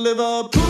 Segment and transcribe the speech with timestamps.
[0.00, 0.62] Liverpool,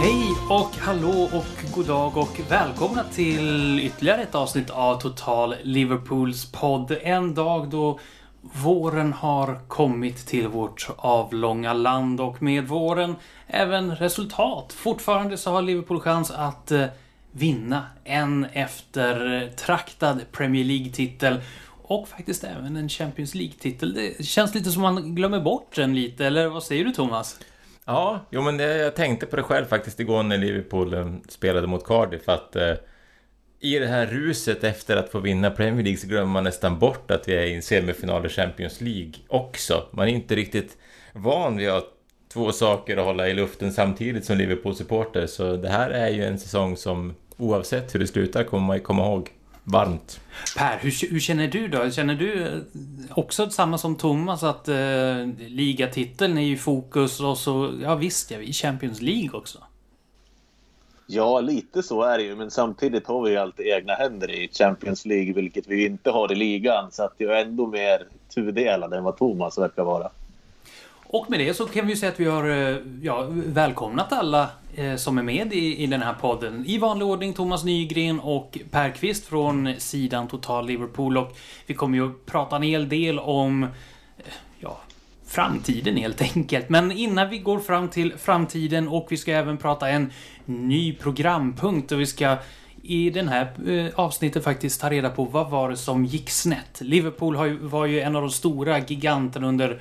[0.00, 6.52] Hej och hallå och god dag och välkomna till ytterligare ett avsnitt av Total Liverpools
[6.52, 6.96] podd.
[7.02, 7.98] En dag då
[8.40, 13.16] våren har kommit till vårt avlånga land och med våren
[13.46, 14.72] även resultat.
[14.72, 16.86] Fortfarande så har Liverpool chans att eh,
[17.36, 21.36] vinna en eftertraktad Premier League-titel
[21.82, 23.94] och faktiskt även en Champions League-titel.
[23.94, 27.40] Det känns lite som man glömmer bort den lite, eller vad säger du Thomas?
[27.84, 31.66] Ja, jo men det, jag tänkte på det själv faktiskt igår när Liverpool eh, spelade
[31.66, 32.74] mot Cardiff att eh,
[33.60, 37.10] i det här ruset efter att få vinna Premier League så glömmer man nästan bort
[37.10, 39.88] att vi är i en semifinal i Champions League också.
[39.92, 40.76] Man är inte riktigt
[41.12, 41.92] van vid att
[42.32, 46.38] två saker att hålla i luften samtidigt som Liverpool-supporter så det här är ju en
[46.38, 49.30] säsong som oavsett hur det slutar kommer man ju komma ihåg
[49.64, 50.20] varmt.
[50.56, 51.90] Per, hur, hur känner du då?
[51.90, 52.58] Känner du eh,
[53.10, 58.38] också samma som Thomas att eh, ligatiteln är i fokus och så, ja visst, ja,
[58.38, 59.58] vi är i Champions League också.
[61.06, 64.48] Ja, lite så är det ju, men samtidigt har vi ju alltid egna händer i
[64.52, 66.92] Champions League, vilket vi inte har i ligan.
[66.92, 70.10] Så att jag är ändå mer tudelad än vad Thomas verkar vara.
[71.08, 74.96] Och med det så kan vi säga att vi har eh, ja, välkomnat alla eh,
[74.96, 76.64] som är med i, i den här podden.
[76.66, 81.18] I vanlig ordning Thomas Nygren och Per Kvist från sidan Total Liverpool.
[81.18, 83.68] Och vi kommer ju att prata en hel del om eh,
[84.58, 84.78] ja,
[85.26, 86.68] framtiden helt enkelt.
[86.68, 90.12] Men innan vi går fram till framtiden och vi ska även prata en
[90.44, 92.36] ny programpunkt och vi ska
[92.82, 93.52] i den här
[93.94, 96.80] avsnittet faktiskt ta reda på vad var det som gick snett.
[96.80, 99.80] Liverpool var ju en av de stora giganterna under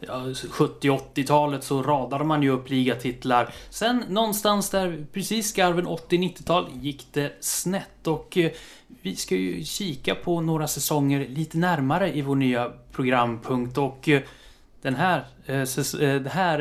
[0.00, 3.54] 70-80-talet så radade man ju upp ligatitlar.
[3.70, 8.50] Sen någonstans där precis skarven 80-90-tal gick det snett och eh,
[9.02, 14.22] vi ska ju kika på några säsonger lite närmare i vår nya programpunkt och eh,
[14.82, 15.62] den här, eh,
[16.20, 16.60] det här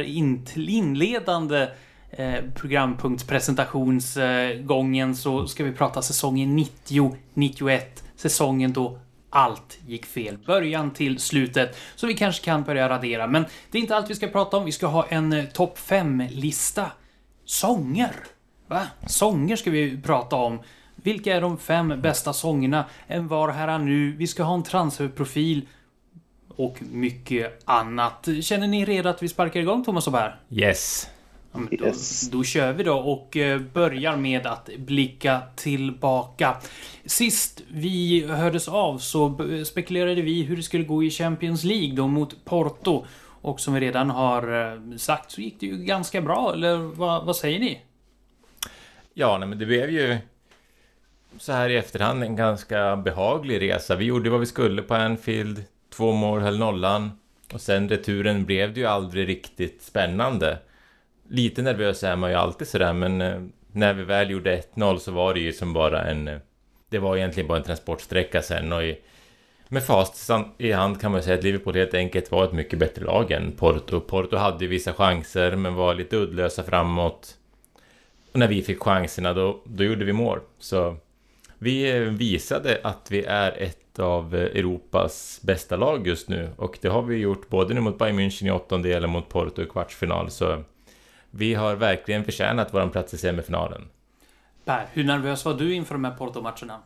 [0.58, 1.67] inledande
[2.55, 7.80] programpunktspresentationsgången så ska vi prata säsongen 90-91.
[8.15, 8.99] Säsongen då
[9.36, 10.38] allt gick fel.
[10.46, 11.78] Början till slutet.
[11.96, 13.28] Så vi kanske kan börja radera.
[13.28, 14.66] Men det är inte allt vi ska prata om.
[14.66, 16.92] Vi ska ha en eh, topp 5-lista.
[17.46, 18.16] Sånger!
[18.68, 18.88] Va?
[19.08, 20.60] Sånger ska vi prata om.
[20.96, 22.86] Vilka är de fem bästa sångerna?
[23.08, 24.12] En var här är nu.
[24.12, 25.67] Vi ska ha en transferprofil.
[26.50, 28.28] Och mycket annat.
[28.42, 30.40] Känner ni redo att vi sparkar igång Thomas och Per?
[30.50, 31.10] Yes!
[31.55, 32.30] Ja, men då, Yes.
[32.30, 36.55] då kör vi då och eh, börjar med att blicka tillbaka.
[37.05, 42.08] Sist vi hördes av så spekulerade vi hur det skulle gå i Champions League då
[42.08, 43.05] mot Porto.
[43.42, 47.26] Och som vi redan har eh, sagt så gick det ju ganska bra, eller vad,
[47.26, 47.82] vad säger ni?
[49.14, 50.17] Ja, nej, men det blev ju
[51.37, 53.95] så här i efterhand en ganska behaglig resa.
[53.95, 57.11] Vi gjorde vad vi skulle på Anfield, två mål höll nollan
[57.54, 60.60] och sen returen blev det ju aldrig riktigt spännande.
[61.30, 63.41] Lite nervös är man ju alltid sådär, men eh,
[63.71, 66.27] när vi väl gjorde 1-0 så var det ju som bara en...
[66.27, 66.39] Eh,
[66.89, 68.97] det var egentligen bara en transportsträcka sen och i,
[69.67, 73.05] med fast i hand kan man säga att Liverpool helt enkelt var ett mycket bättre
[73.05, 73.99] lag än Porto.
[73.99, 77.37] Porto hade ju vissa chanser men var lite uddlösa framåt.
[78.31, 80.39] Och när vi fick chanserna då, då gjorde vi mål.
[80.59, 80.97] Så
[81.57, 86.49] vi eh, visade att vi är ett av Europas bästa lag just nu.
[86.57, 89.65] Och det har vi gjort både nu mot Bayern München i åttondelen mot Porto i
[89.65, 90.31] kvartsfinal.
[90.31, 90.63] Så
[91.38, 93.82] vi har verkligen förtjänat vår plats i semifinalen.
[94.66, 96.80] Per, hur nervös var du inför de här Porto-matcherna?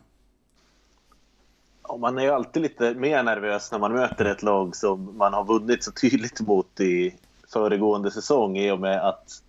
[1.88, 5.34] Ja, man är ju alltid lite mer nervös när man möter ett lag som man
[5.34, 7.14] har vunnit så tydligt mot i
[7.52, 9.42] föregående säsong i och med att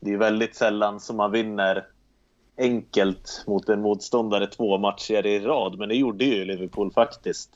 [0.00, 1.86] det är väldigt sällan som man vinner
[2.58, 5.78] enkelt mot en motståndare två matcher i rad.
[5.78, 7.50] Men det gjorde ju Liverpool faktiskt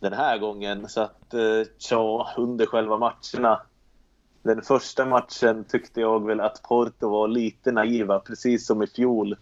[0.00, 0.88] den här gången.
[0.88, 3.60] Så att, eh, tja, under själva matcherna.
[4.42, 9.36] Den första matchen tyckte jag väl att Porto var lite naiva, precis som i fjol.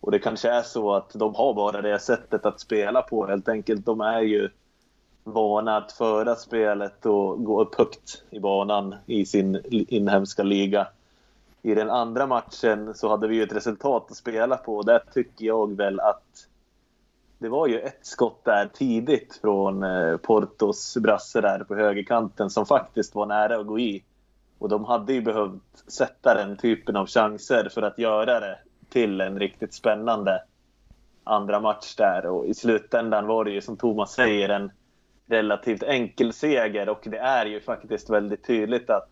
[0.00, 3.48] Och det kanske är så att de har bara det sättet att spela på helt
[3.48, 3.86] enkelt.
[3.86, 4.50] De är ju
[5.24, 10.88] vana att föra spelet och gå upp högt i banan i sin inhemska liga.
[11.62, 15.02] I den andra matchen så hade vi ju ett resultat att spela på och där
[15.14, 16.48] tycker jag väl att
[17.38, 22.66] det var ju ett skott där tidigt från eh, Portos brasse där på högerkanten som
[22.66, 24.02] faktiskt var nära att gå i.
[24.62, 29.20] Och de hade ju behövt sätta den typen av chanser för att göra det till
[29.20, 30.42] en riktigt spännande
[31.24, 32.26] andra match där.
[32.26, 34.70] Och i slutändan var det ju som Thomas säger en
[35.26, 39.10] relativt enkel seger och det är ju faktiskt väldigt tydligt att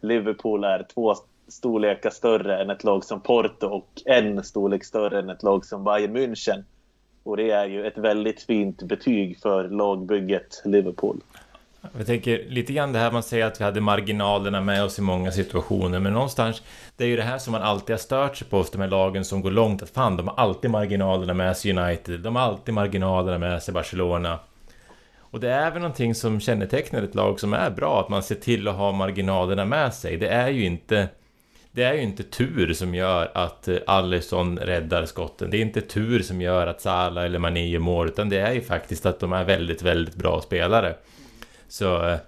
[0.00, 1.14] Liverpool är två
[1.48, 5.84] storlekar större än ett lag som Porto och en storlek större än ett lag som
[5.84, 6.64] Bayern München.
[7.22, 11.20] Och det är ju ett väldigt fint betyg för lagbygget Liverpool.
[11.96, 15.02] Jag tänker lite grann det här man säger att vi hade marginalerna med oss i
[15.02, 16.62] många situationer men någonstans
[16.96, 18.88] Det är ju det här som man alltid har stört sig på hos de här
[18.88, 22.42] lagen som går långt att fan de har alltid marginalerna med sig United De har
[22.42, 24.38] alltid marginalerna med sig Barcelona
[25.18, 28.34] Och det är väl någonting som kännetecknar ett lag som är bra att man ser
[28.34, 31.08] till att ha marginalerna med sig Det är ju inte
[31.74, 35.50] det är ju inte tur som gör att eh, Alisson räddar skotten.
[35.50, 38.52] Det är inte tur som gör att Salah eller Mané gör mål, utan det är
[38.52, 40.94] ju faktiskt att de är väldigt, väldigt bra spelare.
[41.68, 42.18] Så eh,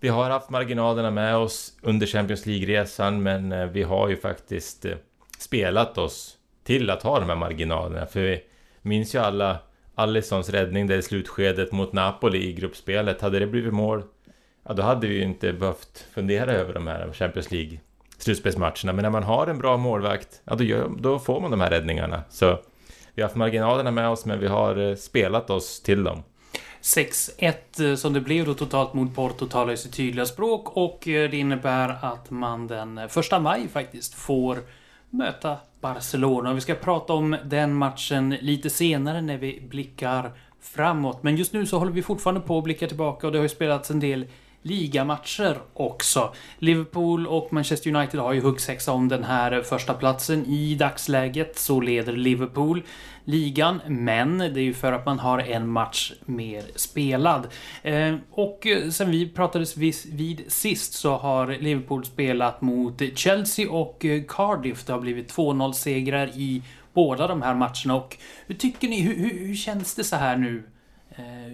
[0.00, 4.84] vi har haft marginalerna med oss under Champions League-resan, men eh, vi har ju faktiskt
[4.84, 4.96] eh,
[5.38, 8.06] spelat oss till att ha de här marginalerna.
[8.06, 8.42] För vi
[8.82, 9.58] minns ju alla
[9.94, 13.20] Alissons räddning där i slutskedet mot Napoli i gruppspelet.
[13.20, 14.02] Hade det blivit mål,
[14.68, 17.78] ja då hade vi ju inte behövt fundera över de här Champions League
[18.18, 18.92] slutspelsmatcherna.
[18.92, 21.70] Men när man har en bra målvakt, ja då, gör, då får man de här
[21.70, 22.22] räddningarna.
[22.28, 22.58] Så
[23.14, 26.22] vi har haft marginalerna med oss, men vi har eh, spelat oss till dem.
[26.86, 31.08] 6-1 eh, som det blev då totalt mot Porto talar ju sitt tydliga språk och
[31.08, 34.58] eh, det innebär att man den första maj faktiskt får
[35.10, 36.54] möta Barcelona.
[36.54, 41.22] Vi ska prata om den matchen lite senare när vi blickar framåt.
[41.22, 43.48] Men just nu så håller vi fortfarande på att blicka tillbaka och det har ju
[43.48, 44.26] spelats en del
[44.66, 46.34] ligamatcher också.
[46.58, 51.80] Liverpool och Manchester United har ju huggsexa om den här första platsen I dagsläget så
[51.80, 52.82] leder Liverpool
[53.24, 57.46] ligan, men det är ju för att man har en match mer spelad.
[57.82, 64.04] Eh, och eh, sen vi pratades vid sist så har Liverpool spelat mot Chelsea och
[64.04, 64.84] eh, Cardiff.
[64.84, 68.16] Det har blivit 2-0 segrar i båda de här matcherna och
[68.46, 70.62] hur tycker ni, hur, hur, hur känns det så här nu
[71.18, 71.52] Eh,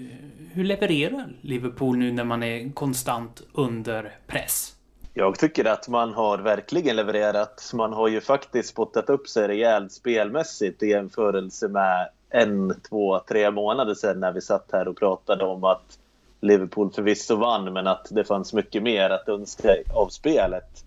[0.52, 4.76] hur levererar Liverpool nu när man är konstant under press?
[5.14, 7.70] Jag tycker att man har verkligen levererat.
[7.74, 13.50] Man har ju faktiskt spottat upp sig rejält spelmässigt i jämförelse med en, två, tre
[13.50, 15.98] månader sedan när vi satt här och pratade om att
[16.40, 20.84] Liverpool förvisso vann men att det fanns mycket mer att önska av spelet.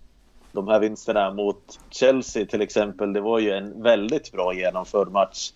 [0.52, 5.52] De här vinsterna mot Chelsea till exempel, det var ju en väldigt bra genomförd match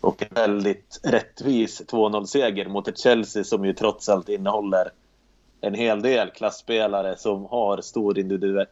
[0.00, 4.90] och en väldigt rättvis 2-0-seger mot ett Chelsea som ju trots allt innehåller
[5.60, 8.18] en hel del klassspelare som har stor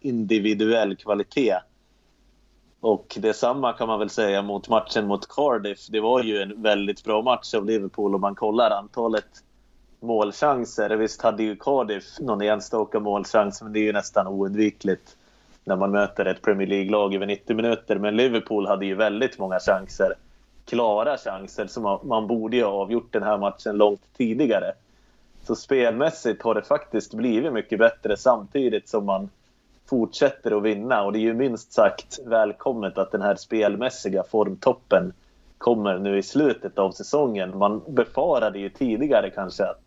[0.01, 1.57] individuell kvalitet.
[2.81, 5.87] Och detsamma kan man väl säga mot matchen mot Cardiff.
[5.89, 9.29] Det var ju en väldigt bra match av Liverpool om man kollar antalet
[10.01, 10.91] målchanser.
[10.91, 15.17] Visst hade ju Cardiff någon enstaka målchans, men det är ju nästan oundvikligt
[15.65, 17.99] när man möter ett Premier League-lag över 90 minuter.
[17.99, 20.15] Men Liverpool hade ju väldigt många chanser
[20.67, 24.73] klara chanser som man, man borde ha avgjort den här matchen långt tidigare.
[25.47, 29.29] Så spelmässigt har det faktiskt blivit mycket bättre samtidigt som man
[29.87, 35.13] fortsätter att vinna och det är ju minst sagt välkommet att den här spelmässiga formtoppen
[35.59, 37.59] kommer nu i slutet av säsongen.
[37.59, 39.83] Man befarade ju tidigare kanske att,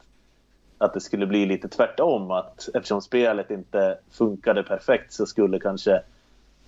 [0.77, 2.31] att det skulle bli lite tvärtom.
[2.31, 6.01] Att eftersom spelet inte funkade perfekt så skulle kanske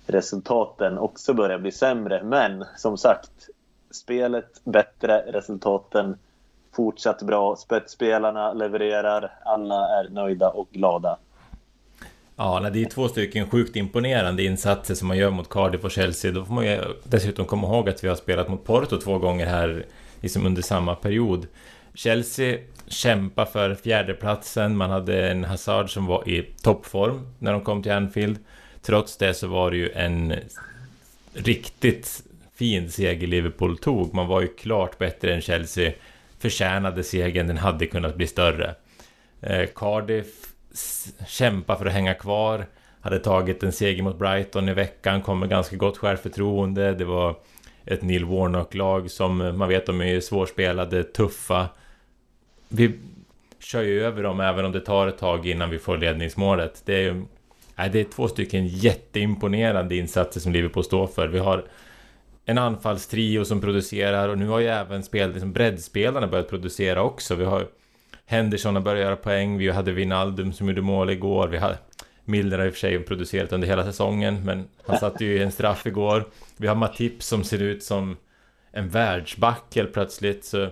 [0.06, 2.22] resultaten också börja bli sämre.
[2.22, 3.48] Men som sagt,
[3.92, 6.18] spelet bättre, resultaten
[6.76, 7.56] fortsatt bra.
[7.56, 11.18] Spetsspelarna levererar, alla är nöjda och glada.
[12.36, 16.32] Ja, det är två stycken sjukt imponerande insatser som man gör mot Cardiff och Chelsea.
[16.32, 19.46] Då får man ju dessutom komma ihåg att vi har spelat mot Porto två gånger
[19.46, 19.84] här
[20.20, 21.46] liksom under samma period.
[21.94, 24.76] Chelsea kämpar för fjärdeplatsen.
[24.76, 28.38] Man hade en Hazard som var i toppform när de kom till Anfield.
[28.82, 30.34] Trots det så var det ju en
[31.34, 32.22] riktigt
[32.62, 34.14] fin seger Liverpool tog.
[34.14, 35.92] Man var ju klart bättre än Chelsea.
[36.38, 38.74] Förtjänade segern, den hade kunnat bli större.
[39.40, 40.26] Eh, Cardiff
[41.28, 42.66] kämpar för att hänga kvar.
[43.00, 46.94] Hade tagit en seger mot Brighton i veckan, kom med ganska gott självförtroende.
[46.94, 47.36] Det var
[47.84, 51.68] ett Neil Warnock-lag som eh, man vet de är svårspelade, tuffa.
[52.68, 52.92] Vi
[53.60, 56.82] kör ju över dem även om det tar ett tag innan vi får ledningsmålet.
[56.84, 57.22] Det är
[57.92, 61.28] det är två stycken jätteimponerande insatser som Liverpool står för.
[61.28, 61.64] Vi har
[62.44, 67.34] en anfallstrio som producerar och nu har ju även spel, liksom breddspelarna börjat producera också.
[67.34, 67.66] Vi har
[68.26, 71.76] Henderson har börjat göra poäng, vi hade Vinaldum som gjorde mål igår, vi har
[72.24, 75.52] Milner har i och för sig producerat under hela säsongen, men han satte ju en
[75.52, 76.24] straff igår.
[76.56, 78.16] Vi har Matip som ser ut som
[78.72, 80.68] en världsback helt plötsligt, så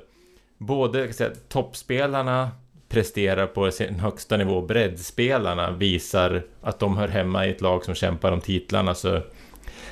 [0.59, 2.51] både säga, toppspelarna
[2.89, 7.95] presterar på sin högsta nivå, breddspelarna visar att de hör hemma i ett lag som
[7.95, 9.23] kämpar om titlarna, så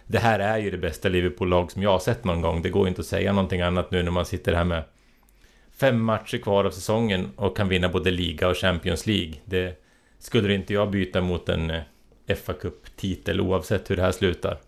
[0.07, 2.62] det här är ju det bästa Liverpool-lag som jag har sett någon gång.
[2.62, 4.83] Det går inte att säga någonting annat nu när man sitter här med
[5.76, 9.35] fem matcher kvar av säsongen och kan vinna både liga och Champions League.
[9.45, 9.83] Det
[10.18, 11.71] skulle inte jag byta mot en
[12.26, 14.59] eh, fa Cup-titel oavsett hur det här slutar.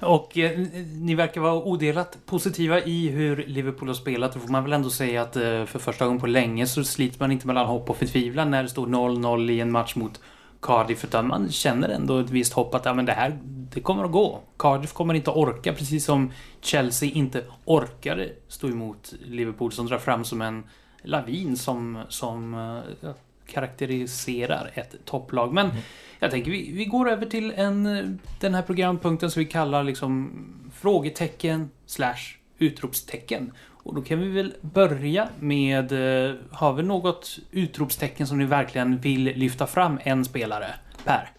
[0.00, 0.58] Och eh,
[0.92, 4.32] ni verkar vara odelat positiva i hur Liverpool har spelat.
[4.32, 7.20] Då får man väl ändå säga att eh, för första gången på länge så sliter
[7.20, 10.20] man inte mellan hopp och förtvivlan när det står 0-0 i en match mot
[10.62, 11.04] Cardiff.
[11.04, 13.38] Utan man känner ändå ett visst hopp att ja, men det här
[13.74, 14.40] det kommer att gå.
[14.56, 19.98] Cardiff kommer inte att orka, precis som Chelsea inte orkade stå emot Liverpool som drar
[19.98, 20.64] fram som en
[21.02, 23.10] lavin som, som uh,
[23.46, 25.52] karaktäriserar ett topplag.
[25.52, 25.76] Men mm.
[26.18, 30.30] jag tänker vi, vi går över till en, den här programpunkten som vi kallar liksom
[30.74, 33.52] frågetecken slash utropstecken.
[33.90, 38.98] Och då kan vi väl börja med, eh, har vi något utropstecken som ni verkligen
[38.98, 40.66] vill lyfta fram en spelare?
[41.04, 41.30] Per?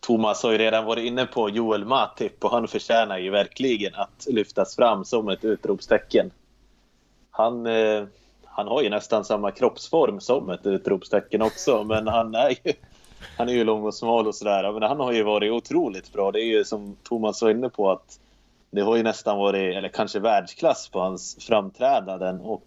[0.00, 4.26] Thomas har ju redan varit inne på Joel Matip och han förtjänar ju verkligen att
[4.26, 6.30] lyftas fram som ett utropstecken.
[7.30, 8.04] Han, eh,
[8.44, 12.72] han har ju nästan samma kroppsform som ett utropstecken också, men han är ju,
[13.36, 14.72] han är ju lång och smal och sådär.
[14.72, 16.32] Men han har ju varit otroligt bra.
[16.32, 18.18] Det är ju som Thomas var inne på att
[18.74, 22.66] det har ju nästan varit, eller kanske världsklass på hans framträdanden och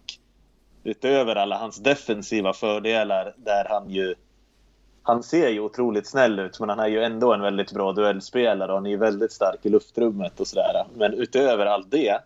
[0.84, 4.16] utöver alla hans defensiva fördelar där han ju
[5.08, 8.72] han ser ju otroligt snäll ut, men han är ju ändå en väldigt bra duellspelare
[8.72, 10.86] och han är ju väldigt stark i luftrummet och sådär.
[10.96, 12.20] Men utöver allt det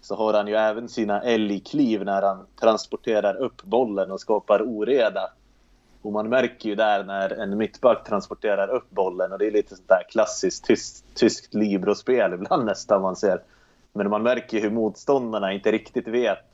[0.00, 5.30] så har han ju även sina älgkliv när han transporterar upp bollen och skapar oreda.
[6.04, 9.76] Och man märker ju där när en mittback transporterar upp bollen och det är lite
[9.76, 13.42] sånt där klassiskt tyskt, tyskt librospel ibland nästan man ser.
[13.92, 16.44] Men man märker hur motståndarna inte riktigt vet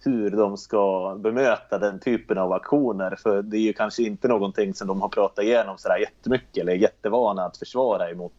[0.00, 3.16] hur de ska bemöta den typen av aktioner.
[3.22, 6.72] För det är ju kanske inte någonting som de har pratat igenom sådär jättemycket eller
[6.72, 8.32] är jättevana att försvara emot.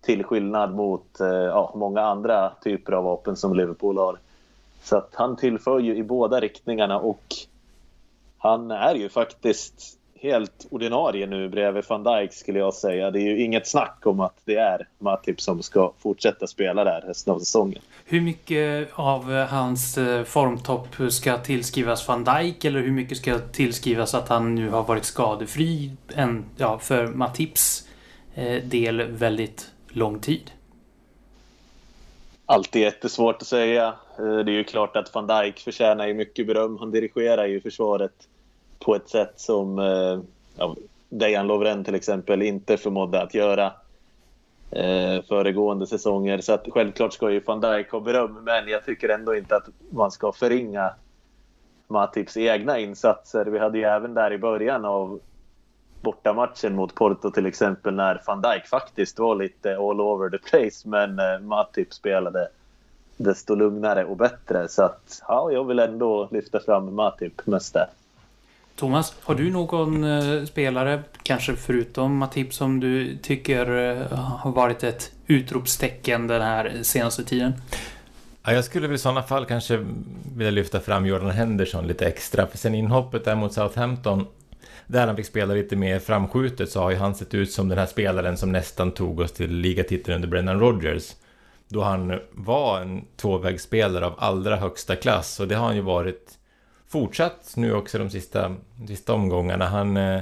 [0.00, 4.18] Till skillnad mot eh, ja, många andra typer av vapen som Liverpool har.
[4.82, 7.36] Så att han tillför ju i båda riktningarna och
[8.42, 13.10] han är ju faktiskt helt ordinarie nu bredvid van Dijk skulle jag säga.
[13.10, 17.00] Det är ju inget snack om att det är Matip som ska fortsätta spela där
[17.00, 17.82] resten av säsongen.
[18.04, 24.14] Hur mycket av hans eh, formtopp ska tillskrivas van Dijk eller hur mycket ska tillskrivas
[24.14, 27.88] att han nu har varit skadefri en, ja, för Matips
[28.34, 30.50] eh, del väldigt lång tid?
[32.46, 33.94] Alltid jättesvårt att säga.
[34.18, 36.78] Eh, det är ju klart att van Dijk förtjänar ju mycket beröm.
[36.78, 38.12] Han dirigerar ju försvaret
[38.84, 40.20] på ett sätt som eh,
[40.56, 40.76] ja,
[41.08, 43.72] Dejan Lovren till exempel inte förmådde att göra
[44.70, 46.40] eh, föregående säsonger.
[46.40, 49.68] Så att självklart ska ju van Dijk ha beröm, men jag tycker ändå inte att
[49.90, 50.94] man ska förringa
[51.88, 53.46] Matips egna insatser.
[53.46, 55.20] Vi hade ju även där i början av
[56.02, 60.88] bortamatchen mot Porto till exempel när van Dijk faktiskt var lite all over the place
[60.88, 62.48] men eh, Matip spelade
[63.16, 64.68] desto lugnare och bättre.
[64.68, 67.86] Så att ja, jag vill ändå lyfta fram Matip mest där.
[68.80, 74.84] Thomas, har du någon eh, spelare, kanske förutom Matip, som du tycker eh, har varit
[74.84, 77.52] ett utropstecken den här senaste tiden?
[78.42, 79.86] Ja, jag skulle väl i sådana fall kanske
[80.36, 82.46] vilja lyfta fram Jordan Henderson lite extra.
[82.46, 84.26] För sen inhoppet där mot Southampton,
[84.86, 87.78] där han fick spela lite mer framskjutet, så har ju han sett ut som den
[87.78, 91.12] här spelaren som nästan tog oss till ligatiteln under Brennan Rodgers.
[91.68, 96.36] Då han var en tvåvägsspelare av allra högsta klass och det har han ju varit
[96.90, 98.56] fortsatt nu också de sista,
[98.88, 99.66] sista omgångarna.
[99.66, 100.20] Han, eh,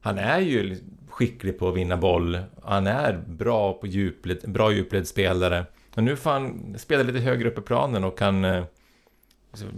[0.00, 2.38] han är ju skicklig på att vinna boll.
[2.62, 5.64] Han är bra på djupled, bra djupledsspelare.
[5.94, 8.64] Och nu får han spela lite högre upp i planen och kan eh,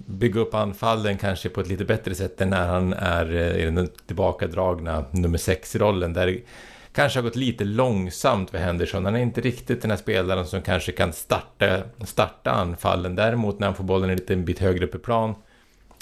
[0.07, 3.65] bygga upp anfallen kanske på ett lite bättre sätt än när han är eh, i
[3.65, 6.13] den tillbakadragna nummer 6-rollen.
[6.13, 6.41] Där det
[6.93, 9.05] kanske har gått lite långsamt för Henderson.
[9.05, 13.15] Han är inte riktigt den här spelaren som kanske kan starta, starta anfallen.
[13.15, 15.35] Däremot när han får bollen en liten bit högre upp i plan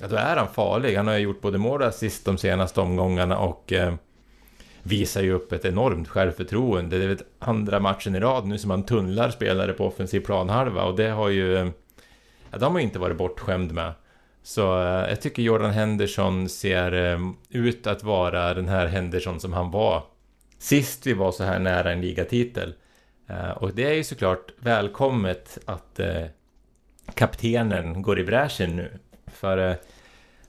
[0.00, 0.96] Ja, då är han farlig.
[0.96, 3.94] Han har ju gjort både mål och assist de senaste omgångarna och eh,
[4.82, 6.98] visar ju upp ett enormt självförtroende.
[6.98, 10.84] Det är väl andra matchen i rad nu som han tunnlar spelare på offensiv planhalva
[10.84, 11.56] och det har ju...
[11.56, 11.68] Eh,
[12.50, 13.92] ja, de har ju inte varit bortskämd med.
[14.42, 17.18] Så eh, jag tycker Jordan Henderson ser eh,
[17.50, 20.02] ut att vara den här Henderson som han var
[20.64, 22.74] sist vi var så här nära en ligatitel.
[23.26, 26.24] Eh, och det är ju såklart välkommet att eh,
[27.14, 28.98] kaptenen går i bräschen nu.
[29.44, 29.76] För eh,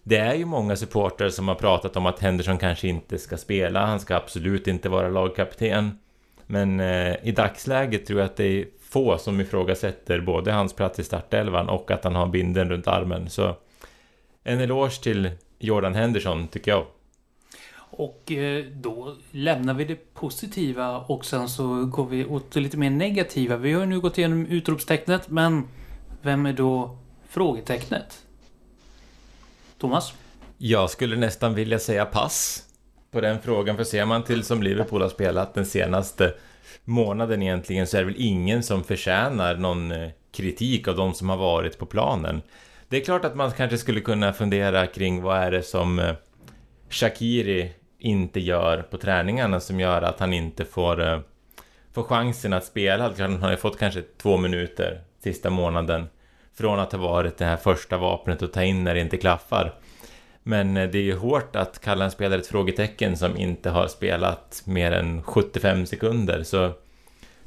[0.03, 3.85] det är ju många supportrar som har pratat om att Henderson kanske inte ska spela.
[3.85, 5.99] Han ska absolut inte vara lagkapten.
[6.45, 10.99] Men eh, i dagsläget tror jag att det är få som ifrågasätter både hans plats
[10.99, 13.29] i startelvan och att han har binden runt armen.
[13.29, 13.55] Så
[14.43, 16.85] en eloge till Jordan Henderson tycker jag.
[17.77, 22.77] Och eh, då lämnar vi det positiva och sen så går vi åt det lite
[22.77, 23.57] mer negativa.
[23.57, 25.67] Vi har nu gått igenom utropstecknet men
[26.21, 26.97] vem är då
[27.29, 28.24] frågetecknet?
[29.79, 30.13] Thomas?
[30.57, 32.63] Jag skulle nästan vilja säga pass
[33.11, 36.33] på den frågan, för ser man till som Liverpool har spelat den senaste
[36.83, 41.29] månaden egentligen så är det väl ingen som förtjänar någon eh, kritik av de som
[41.29, 42.41] har varit på planen.
[42.89, 46.15] Det är klart att man kanske skulle kunna fundera kring vad är det som eh,
[46.89, 51.19] Shakiri inte gör på träningarna som gör att han inte får, eh,
[51.93, 53.13] får chansen att spela.
[53.17, 56.07] Han har ju fått kanske två minuter sista månaden
[56.57, 59.73] från att ha varit det här första vapnet att ta in när det inte klaffar.
[60.43, 63.87] Men eh, det är ju hårt att kalla en spelare ett frågetecken som inte har
[63.87, 66.43] spelat mer än 75 sekunder.
[66.43, 66.71] Så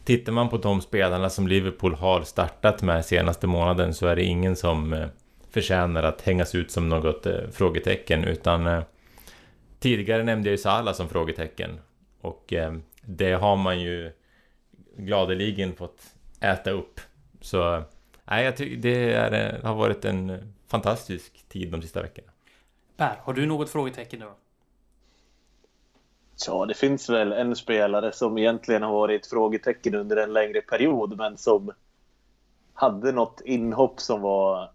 [0.05, 4.23] tittar man på de spelarna som Liverpool har startat med senaste månaden så är det
[4.23, 5.09] ingen som eh,
[5.51, 8.83] förtjänar att hängas ut som något eh, frågetecken utan
[9.81, 11.71] tidigare nämnde jag ju Salah som frågetecken
[12.21, 12.53] och
[13.03, 14.13] det har man ju
[14.97, 16.01] gladeligen fått
[16.41, 17.01] äta upp.
[17.41, 17.83] Så
[18.31, 22.33] nej, jag tycker det är, har varit en fantastisk tid de sista veckorna.
[22.97, 24.35] Per, har du något frågetecken då?
[26.47, 31.17] Ja, det finns väl en spelare som egentligen har varit frågetecken under en längre period,
[31.17, 31.73] men som
[32.75, 34.71] hade något inhopp som var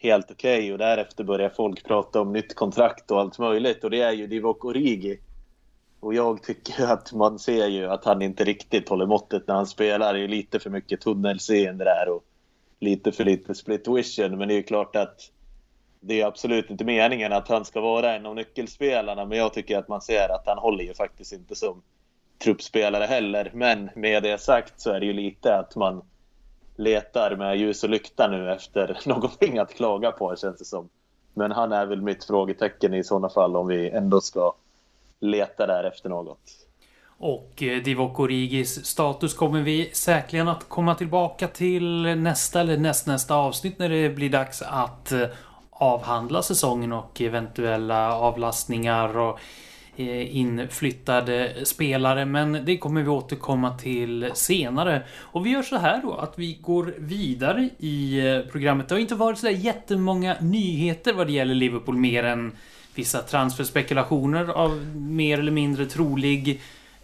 [0.00, 3.90] helt okej okay, och därefter börjar folk prata om nytt kontrakt och allt möjligt och
[3.90, 5.20] det är ju Divock Origi.
[6.00, 9.66] Och jag tycker att man ser ju att han inte riktigt håller måttet när han
[9.66, 10.14] spelar.
[10.14, 12.24] Det är lite för mycket tunnelseende där och
[12.80, 14.38] lite för lite split vision.
[14.38, 15.30] Men det är ju klart att
[16.00, 19.78] det är absolut inte meningen att han ska vara en av nyckelspelarna, men jag tycker
[19.78, 21.82] att man ser att han håller ju faktiskt inte som
[22.38, 23.50] truppspelare heller.
[23.54, 26.02] Men med det sagt så är det ju lite att man
[26.76, 30.88] letar med ljus och lykta nu efter någonting att klaga på känns det som.
[31.34, 34.54] Men han är väl mitt frågetecken i sådana fall om vi ändå ska
[35.20, 36.65] leta där efter något.
[37.18, 43.34] Och eh, Divock Origis status kommer vi säkerligen att komma tillbaka till nästa eller nästnästa
[43.34, 45.22] avsnitt när det blir dags att eh,
[45.70, 49.40] avhandla säsongen och eventuella avlastningar och
[49.96, 52.24] eh, inflyttade spelare.
[52.24, 55.02] Men det kommer vi återkomma till senare.
[55.18, 58.88] Och vi gör så här då att vi går vidare i eh, programmet.
[58.88, 62.52] Det har inte varit så där jättemånga nyheter vad det gäller Liverpool mer än
[62.94, 66.56] vissa transferspekulationer av mer eller mindre trolig eh,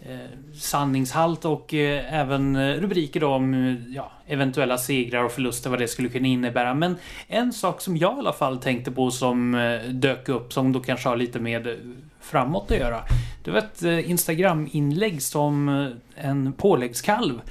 [0.09, 0.15] Eh,
[0.53, 5.87] sanningshalt och eh, även eh, rubriker om eh, ja, eventuella segrar och förluster, vad det
[5.87, 6.73] skulle kunna innebära.
[6.73, 6.95] Men
[7.27, 10.79] en sak som jag i alla fall tänkte på som eh, dök upp, som då
[10.79, 11.77] kanske har lite med
[12.21, 13.01] framåt att göra.
[13.43, 17.41] Det var ett eh, Instagram-inlägg som en påläggskalv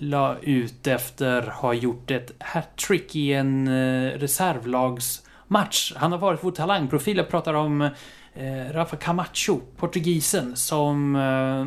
[0.00, 3.68] la ut efter att ha gjort ett hattrick i en
[4.18, 5.92] reservlagsmatch.
[5.96, 7.16] Han har varit vår talangprofil.
[7.16, 7.90] Jag pratar om
[8.38, 11.66] Eh, Rafa Camacho, portugisen, som eh,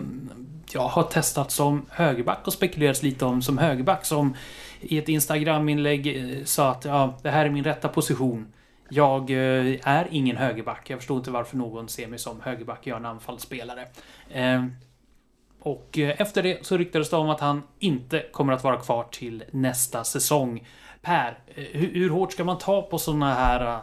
[0.73, 4.35] ja, har testat som högerback och spekulerats lite om som högerback som
[4.81, 8.53] i ett Instagram-inlägg eh, sa att ja, det här är min rätta position.
[8.89, 10.89] Jag är ingen högerback.
[10.89, 12.79] Jag förstår inte varför någon ser mig som högerback.
[12.87, 13.87] Jag är en anfallsspelare.
[15.59, 19.43] Och efter det så ryktades det om att han inte kommer att vara kvar till
[19.51, 20.67] nästa säsong.
[21.01, 23.81] Per, hur, hur hårt ska man ta på sådana här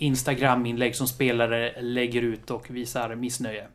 [0.00, 3.66] Instagram-inlägg som spelare lägger ut och visar missnöje?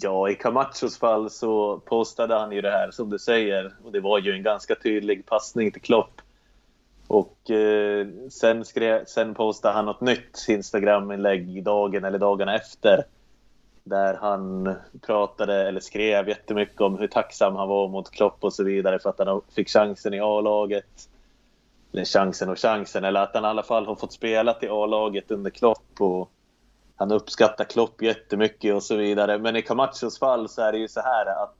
[0.00, 4.00] Ja, i Camachos fall så postade han ju det här som du säger och det
[4.00, 6.20] var ju en ganska tydlig passning till Klopp.
[7.06, 13.04] Och eh, sen, skrev, sen postade han något nytt Instagram-inlägg dagen eller dagarna efter
[13.84, 14.74] där han
[15.06, 19.10] pratade eller skrev jättemycket om hur tacksam han var mot Klopp och så vidare för
[19.10, 21.08] att han fick chansen i A-laget
[21.94, 25.30] eller chansen och chansen, eller att han i alla fall har fått spela till A-laget
[25.30, 26.30] under Klopp och
[26.96, 29.38] han uppskattar Klopp jättemycket och så vidare.
[29.38, 31.56] Men i Camachos fall så är det ju så här att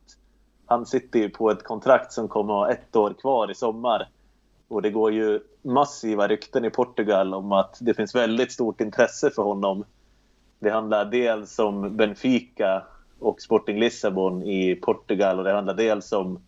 [0.67, 4.09] han sitter ju på ett kontrakt som kommer att ha ett år kvar i sommar.
[4.69, 9.31] Och det går ju massiva rykten i Portugal om att det finns väldigt stort intresse
[9.31, 9.85] för honom.
[10.59, 12.83] Det handlar dels om Benfica
[13.19, 16.41] och Sporting Lissabon i Portugal och det handlar dels om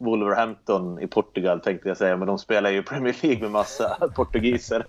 [0.00, 4.86] Wolverhampton i Portugal tänkte jag säga, men de spelar ju Premier League med massa portugiser.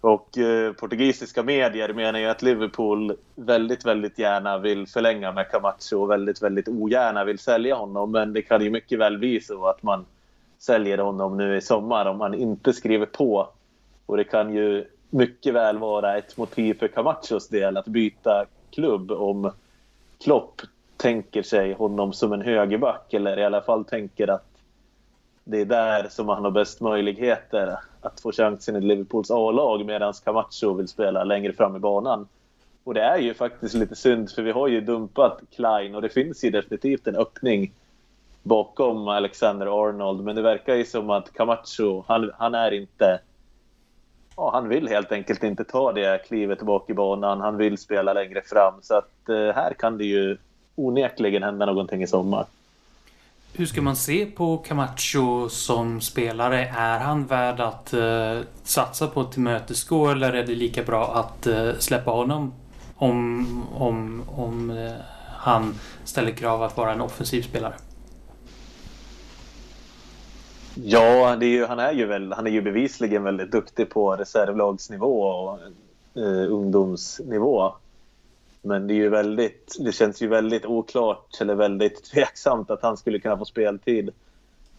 [0.00, 5.96] Och eh, portugisiska medier menar ju att Liverpool väldigt, väldigt gärna vill förlänga med Camacho
[5.96, 8.12] och väldigt, väldigt ogärna vill sälja honom.
[8.12, 10.04] Men det kan ju mycket väl bli så att man
[10.58, 13.48] säljer honom nu i sommar om han inte skriver på.
[14.06, 19.10] Och det kan ju mycket väl vara ett motiv för Camachos del att byta klubb
[19.10, 19.52] om
[20.24, 20.60] Klopp
[21.00, 24.46] tänker sig honom som en högerback eller i alla fall tänker att
[25.44, 30.12] det är där som han har bäst möjligheter att få chansen i Liverpools A-lag medan
[30.24, 32.28] Camacho vill spela längre fram i banan.
[32.84, 36.08] Och det är ju faktiskt lite synd för vi har ju dumpat Klein och det
[36.08, 37.72] finns ju definitivt en öppning
[38.42, 43.20] bakom Alexander Arnold men det verkar ju som att Camacho, han, han är inte...
[44.36, 47.40] Ja, han vill helt enkelt inte ta det klivet bak i banan.
[47.40, 50.36] Han vill spela längre fram så att eh, här kan det ju
[50.86, 52.46] onekligen hända någonting i sommar.
[53.52, 56.64] Hur ska man se på Camacho som spelare?
[56.76, 61.46] Är han värd att uh, satsa på att tillmötesgå eller är det lika bra att
[61.46, 62.52] uh, släppa honom
[62.96, 64.92] om, om, om uh,
[65.36, 67.74] han ställer krav att vara en offensiv spelare?
[70.74, 75.22] Ja, är ju, han, är ju väl, han är ju bevisligen väldigt duktig på reservlagsnivå
[75.22, 75.58] och
[76.48, 77.72] ungdomsnivå.
[78.62, 82.96] Men det är ju väldigt, det känns ju väldigt oklart eller väldigt tveksamt att han
[82.96, 84.10] skulle kunna få speltid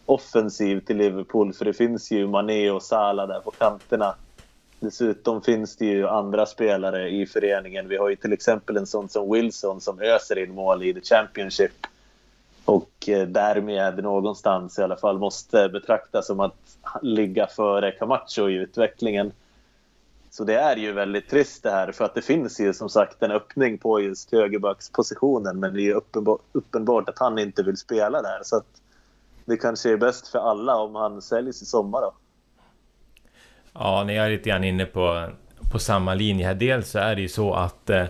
[0.06, 1.52] offensivt i Liverpool.
[1.52, 4.14] För det finns ju Mané och Salah där på kanterna.
[4.80, 7.88] Dessutom finns det ju andra spelare i föreningen.
[7.88, 11.00] Vi har ju till exempel en sån som Wilson som öser in mål i The
[11.00, 11.72] Championship.
[12.64, 16.56] Och eh, därmed någonstans i alla fall måste betraktas som att
[17.02, 19.32] ligga före Camacho i utvecklingen.
[20.34, 23.22] Så det är ju väldigt trist det här för att det finns ju som sagt
[23.22, 27.76] en öppning på just högerbackspositionen men det är ju uppenbar, uppenbart att han inte vill
[27.76, 28.40] spela där.
[28.42, 28.66] Så att
[29.44, 32.14] det kanske är bäst för alla om han säljs i sommar då.
[33.72, 35.28] Ja, ni är lite grann inne på,
[35.72, 36.54] på samma linje här.
[36.54, 38.06] Dels så är det ju så att eh,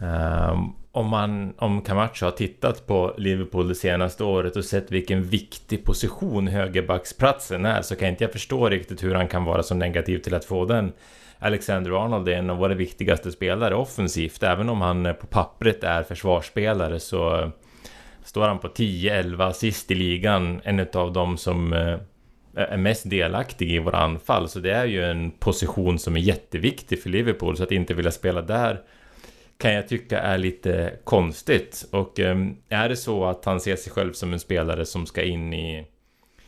[0.00, 0.54] eh
[0.92, 5.84] om, man, om Camacho har tittat på Liverpool det senaste året och sett vilken viktig
[5.84, 10.18] position högerbacksplatsen är så kan inte jag förstå riktigt hur han kan vara så negativ
[10.18, 10.92] till att få den.
[11.40, 14.42] Alexander Arnold är en av våra viktigaste spelare offensivt.
[14.42, 17.48] Även om han på pappret är försvarsspelare så eh,
[18.24, 20.60] står han på 10-11 assist i ligan.
[20.64, 21.98] En av de som eh,
[22.54, 24.48] är mest delaktig i våra anfall.
[24.48, 27.56] Så det är ju en position som är jätteviktig för Liverpool.
[27.56, 28.80] Så att inte vilja spela där
[29.58, 31.88] kan jag tycka är lite konstigt.
[31.92, 32.36] Och eh,
[32.68, 35.86] är det så att han ser sig själv som en spelare som ska in i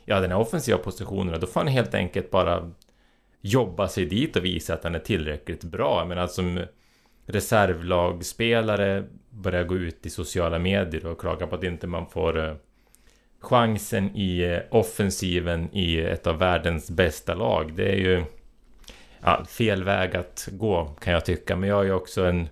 [0.05, 2.70] ja, den här offensiva positionen, då får han helt enkelt bara
[3.42, 5.98] jobba sig dit och visa att han är tillräckligt bra.
[5.98, 6.61] Men menar alltså, som
[7.26, 12.55] reservlagspelare börja gå ut i sociala medier och klaga på att inte man får eh,
[13.40, 17.72] chansen i eh, offensiven i ett av världens bästa lag.
[17.76, 18.24] Det är ju
[19.20, 21.57] ja, fel väg att gå kan jag tycka.
[21.57, 22.48] Men jag är ju också en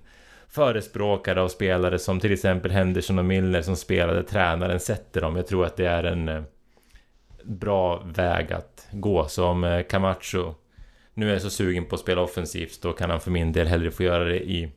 [0.48, 5.36] förespråkare av spelare som till exempel Henderson och Milner som spelade tränaren sätter dem.
[5.36, 6.42] Jag tror att det är en eh,
[7.44, 9.28] bra väg att gå.
[9.28, 10.54] Som Camacho
[11.14, 13.66] nu är jag så sugen på att spela offensivt, då kan han för min del
[13.66, 14.72] hellre få göra det i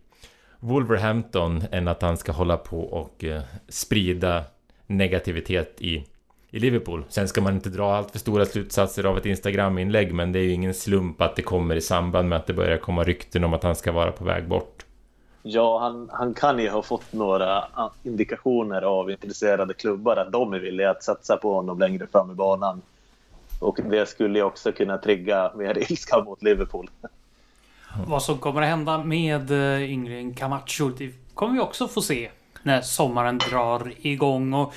[0.59, 4.43] Wolverhampton än att han ska hålla på och eh, sprida
[4.87, 6.05] negativitet i,
[6.49, 7.05] i Liverpool.
[7.09, 10.43] Sen ska man inte dra allt för stora slutsatser av ett Instagram-inlägg, men det är
[10.43, 13.53] ju ingen slump att det kommer i samband med att det börjar komma rykten om
[13.53, 14.85] att han ska vara på väg bort.
[15.43, 20.53] Ja, han, han kan ju ha fått några ah, indikationer av intresserade klubbar att de
[20.53, 22.81] är villiga att satsa på honom längre fram i banan.
[23.59, 26.89] Och det skulle ju också kunna trigga mer ilska mot Liverpool.
[28.07, 32.29] Vad som kommer att hända med eh, Yngre Camacho, det kommer vi också få se
[32.63, 34.53] när sommaren drar igång.
[34.53, 34.73] Och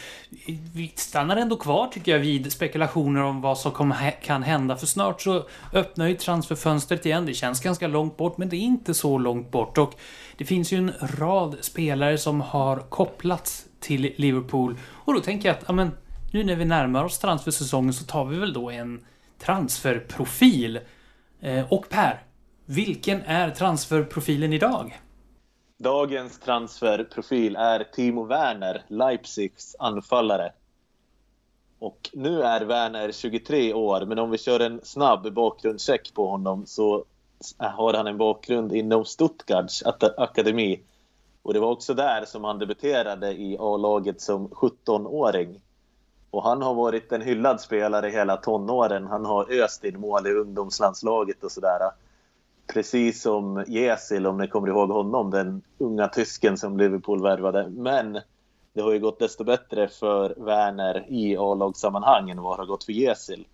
[0.75, 4.77] vi stannar ändå kvar tycker jag vid spekulationer om vad som kommer, kan hända.
[4.77, 7.27] För snart så öppnar ju transferfönstret igen.
[7.27, 9.79] Det känns ganska långt bort, men det är inte så långt bort.
[9.79, 9.95] Och
[10.37, 14.79] det finns ju en rad spelare som har kopplats till Liverpool.
[14.85, 15.91] Och då tänker jag att, amen,
[16.37, 19.05] nu när vi närmar oss transfersäsongen så tar vi väl då en
[19.39, 20.81] transferprofil.
[21.41, 22.23] Eh, och Per,
[22.67, 25.01] vilken är transferprofilen idag?
[25.79, 30.53] Dagens transferprofil är Timo Werner, Leipzigs anfallare.
[31.79, 36.67] Och nu är Werner 23 år, men om vi kör en snabb bakgrundscheck på honom
[36.67, 37.05] så
[37.59, 39.83] har han en bakgrund inom Stuttgarts
[40.17, 40.81] akademi.
[41.43, 45.61] Och det var också där som han debuterade i A-laget som 17-åring.
[46.31, 49.07] Och han har varit en hyllad spelare hela tonåren.
[49.07, 51.91] Han har öst in mål i ungdomslandslaget och sådär.
[52.67, 57.69] Precis som Jesil, om ni kommer ihåg honom, den unga tysken som Liverpool värvade.
[57.69, 58.21] Men
[58.73, 62.85] det har ju gått desto bättre för Werner i A-lagssammanhang än vad det har gått
[62.85, 63.47] för Jesil.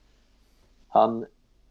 [0.89, 1.27] Han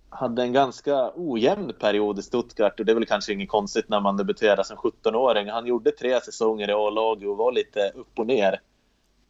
[0.09, 3.99] hade en ganska ojämn period i Stuttgart och det är väl kanske inget konstigt när
[3.99, 5.49] man debuterar som 17-åring.
[5.49, 8.61] Han gjorde tre säsonger i A-laget och var lite upp och ner.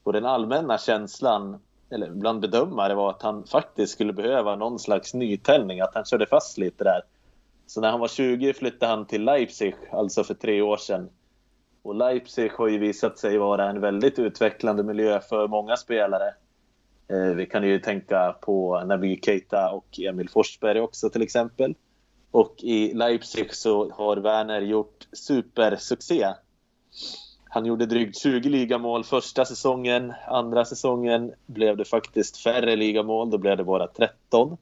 [0.03, 1.59] Och den allmänna känslan
[1.89, 6.25] eller bland bedömare var att han faktiskt skulle behöva någon slags nytändning, att han körde
[6.25, 7.01] fast lite där.
[7.65, 11.09] Så när han var 20 flyttade han till Leipzig, alltså för tre år sedan.
[11.83, 16.33] Och Leipzig har ju visat sig vara en väldigt utvecklande miljö för många spelare.
[17.07, 21.75] Eh, vi kan ju tänka på Naby Keita och Emil Forsberg också till exempel.
[22.31, 26.27] Och i Leipzig så har Werner gjort supersuccé.
[27.53, 30.13] Han gjorde drygt 20 ligamål första säsongen.
[30.27, 33.29] Andra säsongen blev det faktiskt färre ligamål.
[33.29, 34.57] Då blev det bara 13.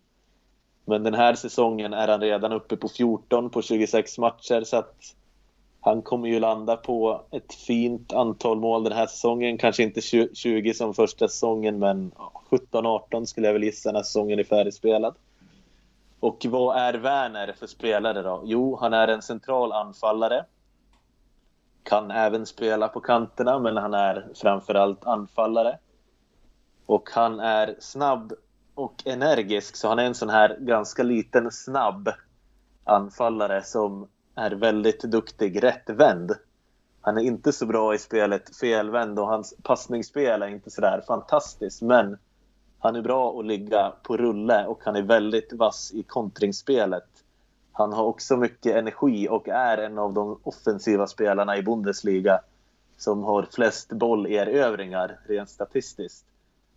[0.86, 4.64] Men den här säsongen är han redan uppe på 14 på 26 matcher.
[4.64, 4.96] Så att
[5.82, 9.58] Han kommer ju landa på ett fint antal mål den här säsongen.
[9.58, 10.02] Kanske inte
[10.34, 12.12] 20 som första säsongen, men
[12.50, 15.16] 17-18 skulle jag väl gissa när säsongen är färdigspelad.
[16.20, 18.42] Och vad är Werner för spelare då?
[18.46, 20.46] Jo, han är en central anfallare.
[21.84, 25.78] Kan även spela på kanterna, men han är framförallt anfallare.
[26.86, 28.34] Och han är snabb
[28.76, 32.10] och energisk, så han är en sån här ganska liten, snabb
[32.84, 36.32] anfallare som är väldigt duktig rättvänd.
[37.02, 41.82] Han är inte så bra i spelet felvänd och hans passningsspel är inte sådär fantastiskt,
[41.82, 42.18] men
[42.80, 47.19] han är bra att ligga på rulle och han är väldigt vass i kontringsspelet.
[47.80, 52.40] Han har också mycket energi och är en av de offensiva spelarna i Bundesliga
[52.98, 56.26] som har flest bollerövringar rent statistiskt.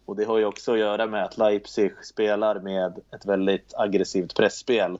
[0.05, 4.37] Och det har ju också att göra med att Leipzig spelar med ett väldigt aggressivt
[4.37, 4.99] pressspel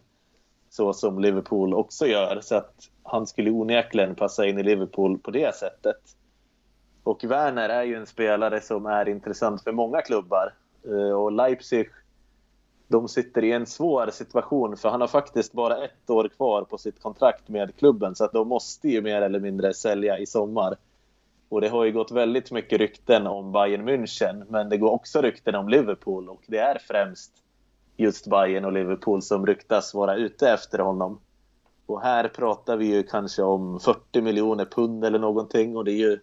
[0.71, 2.41] så som Liverpool också gör.
[2.43, 6.01] Så att han skulle onekligen passa in i Liverpool på det sättet.
[7.03, 10.55] Och Werner är ju en spelare som är intressant för många klubbar.
[10.85, 11.91] Eh, och Leipzig,
[12.88, 16.79] de sitter i en svår situation för han har faktiskt bara ett år kvar på
[16.79, 20.77] sitt kontrakt med klubben så att de måste ju mer eller mindre sälja i sommar.
[21.49, 25.21] Och det har ju gått väldigt mycket rykten om Bayern München men det går också
[25.21, 27.33] rykten om Liverpool och det är främst
[27.97, 31.21] just Bayern och Liverpool som ryktas vara ute efter honom.
[31.87, 36.11] Och här pratar vi ju kanske om 40 miljoner pund eller någonting och det är
[36.11, 36.18] ju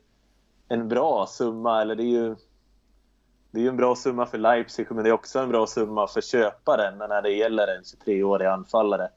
[0.67, 2.35] en bra summa, eller det är ju
[3.51, 6.07] det är ju en bra summa för Leipzig men det är också en bra summa
[6.07, 9.09] för köparen när det gäller en 23-årig anfallare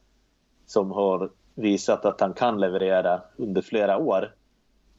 [0.67, 4.35] som har visat att han kan leverera under flera år.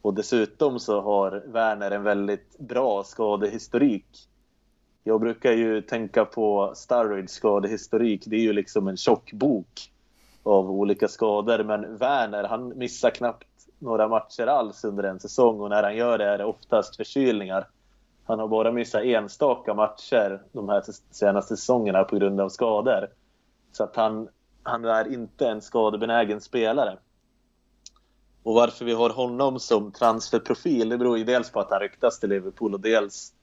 [0.02, 4.28] Och dessutom så har Werner en väldigt bra skadehistorik
[5.06, 8.24] jag brukar ju tänka på Starrids skadehistorik.
[8.26, 9.90] Det är ju liksom en tjock bok
[10.42, 11.64] av olika skador.
[11.64, 16.18] Men Werner, han missar knappt några matcher alls under en säsong och när han gör
[16.18, 17.68] det är det oftast förkylningar.
[18.24, 23.08] Han har bara missat enstaka matcher de här senaste säsongerna på grund av skador.
[23.72, 24.28] Så att han,
[24.62, 26.98] han är inte en skadebenägen spelare.
[28.42, 32.20] Och varför vi har honom som transferprofil, det beror ju dels på att han ryktas
[32.20, 33.34] till Liverpool och dels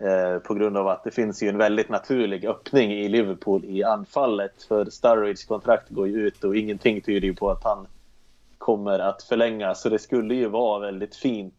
[0.00, 3.84] Eh, på grund av att det finns ju en väldigt naturlig öppning i Liverpool i
[3.84, 4.62] anfallet.
[4.62, 7.86] För Sturridge kontrakt går ju ut och ingenting tyder ju på att han
[8.58, 9.74] kommer att förlänga.
[9.74, 11.54] Så det skulle ju vara väldigt fint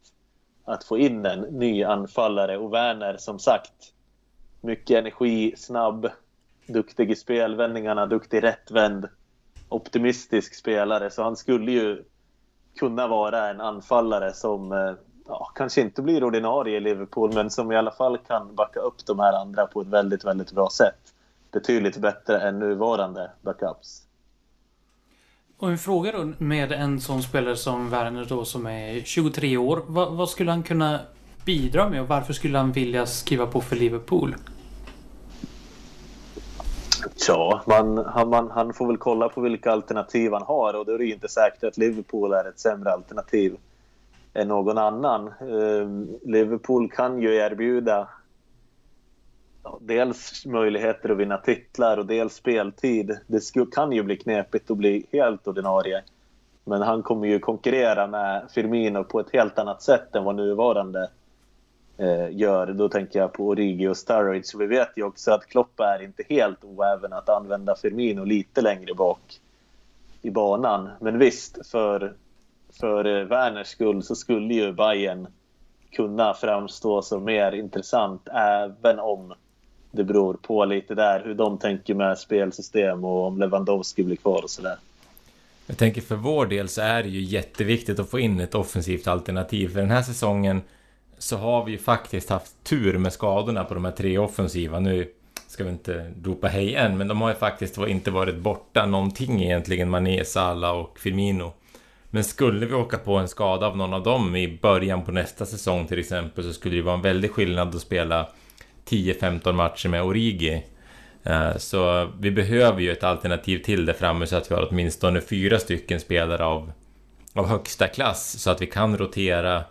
[0.70, 2.58] att få in en ny anfallare.
[2.58, 3.94] Och Werner, som sagt,
[4.62, 6.10] mycket energi, snabb,
[6.68, 9.08] duktig i spelvändningarna, duktig rättvänd,
[9.70, 11.10] optimistisk spelare.
[11.10, 12.04] Så han skulle ju
[12.80, 14.94] kunna vara en anfallare som eh,
[15.28, 19.06] ja, kanske inte blir ordinarie i Liverpool, men som i alla fall kan backa upp
[19.06, 21.14] de här andra på ett väldigt, väldigt bra sätt.
[21.52, 24.09] Betydligt bättre än nuvarande backups.
[25.60, 29.82] Och en fråga då med en sån spelare som Werner då som är 23 år.
[29.88, 31.00] Vad, vad, skulle han kunna
[31.46, 34.36] bidra med och varför skulle han vilja skriva på för Liverpool?
[37.28, 40.92] Ja, man, han, man, han får väl kolla på vilka alternativ han har och då
[40.92, 43.58] är det ju inte säkert att Liverpool är ett sämre alternativ
[44.34, 45.28] än någon annan.
[45.28, 48.08] Ehm, Liverpool kan ju erbjuda
[49.82, 53.18] dels möjligheter att vinna titlar och dels speltid.
[53.28, 53.42] Det
[53.72, 56.04] kan ju bli knepigt att bli helt ordinarie.
[56.64, 61.10] Men han kommer ju konkurrera med Firmino på ett helt annat sätt än vad nuvarande
[61.98, 62.68] eh, gör.
[62.68, 64.58] Då tänker jag på Origi och Sturridge.
[64.58, 68.94] Vi vet ju också att Klopp är inte helt oäven att använda Firmino lite längre
[68.94, 69.40] bak
[70.22, 70.90] i banan.
[71.00, 72.14] Men visst, för
[72.80, 75.28] för eh, Werners skull så skulle ju Bayern
[75.92, 79.34] kunna framstå som mer intressant även om
[79.92, 84.44] det beror på lite där hur de tänker med spelsystem och om Lewandowski blir kvar
[84.44, 84.76] och sådär.
[85.68, 89.08] Jag tänker för vår del så är det ju jätteviktigt att få in ett offensivt
[89.08, 89.74] alternativ.
[89.74, 90.62] För den här säsongen
[91.18, 94.80] så har vi ju faktiskt haft tur med skadorna på de här tre offensiva.
[94.80, 95.12] Nu
[95.48, 99.44] ska vi inte ropa hej än, men de har ju faktiskt inte varit borta någonting
[99.44, 99.90] egentligen.
[99.90, 101.54] Mané, Salah och Firmino.
[102.10, 105.46] Men skulle vi åka på en skada av någon av dem i början på nästa
[105.46, 108.30] säsong till exempel så skulle det vara en väldig skillnad att spela
[108.90, 110.64] 10-15 matcher med Origi.
[111.24, 115.22] Eh, så vi behöver ju ett alternativ till där framme så att vi har åtminstone
[115.22, 116.72] fyra stycken spelare av,
[117.34, 119.64] av högsta klass så att vi kan rotera,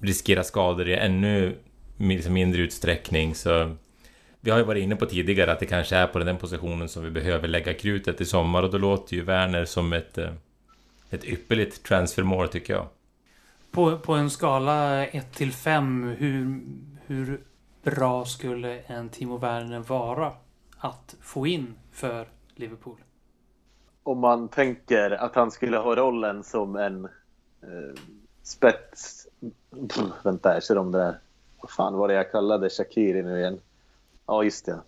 [0.00, 1.56] riskera skador i ännu
[1.98, 3.34] liksom mindre utsträckning.
[3.34, 3.76] Så
[4.40, 7.04] vi har ju varit inne på tidigare att det kanske är på den positionen som
[7.04, 10.30] vi behöver lägga krutet i sommar och då låter ju Werner som ett eh,
[11.14, 12.86] ett ypperligt transfermål tycker jag.
[13.70, 16.60] På, på en skala 1 till 5, hur,
[17.06, 17.40] hur
[17.84, 20.32] bra skulle en Timo Werner vara
[20.78, 22.96] att få in för Liverpool?
[24.02, 27.04] Om man tänker att han skulle ha rollen som en
[27.62, 28.00] eh,
[28.42, 29.26] spets...
[29.88, 31.18] Pff, vänta, jag kör om det där.
[31.60, 33.60] Vad fan var det jag kallade Shakiri nu igen?
[34.26, 34.78] Ja, just det.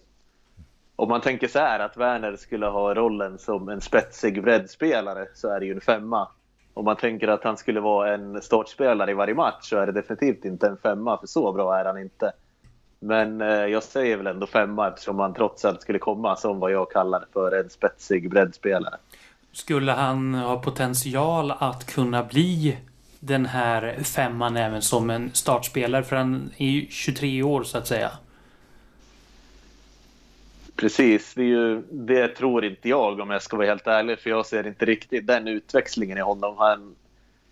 [0.97, 5.49] Om man tänker så här att Werner skulle ha rollen som en spetsig breddspelare så
[5.49, 6.29] är det ju en femma.
[6.75, 9.93] Om man tänker att han skulle vara en startspelare i varje match så är det
[9.93, 12.33] definitivt inte en femma, för så bra är han inte.
[13.01, 16.73] Men eh, jag säger väl ändå femma eftersom han trots allt skulle komma som vad
[16.73, 18.97] jag kallar för en spetsig breddspelare.
[19.53, 22.79] Skulle han ha potential att kunna bli
[23.21, 26.03] den här femman även som en startspelare?
[26.03, 28.11] För han är ju 23 år så att säga.
[30.77, 34.19] Precis, det, ju, det tror inte jag om jag ska vara helt ärlig.
[34.19, 36.57] För jag ser inte riktigt den utväxlingen i honom.
[36.59, 36.95] Han,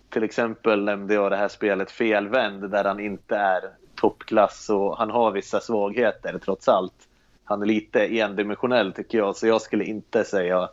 [0.09, 3.61] till exempel nämnde jag det här spelet Felvänd där han inte är
[3.95, 6.93] toppklass och han har vissa svagheter trots allt.
[7.43, 10.69] Han är lite endimensionell tycker jag, så jag skulle inte säga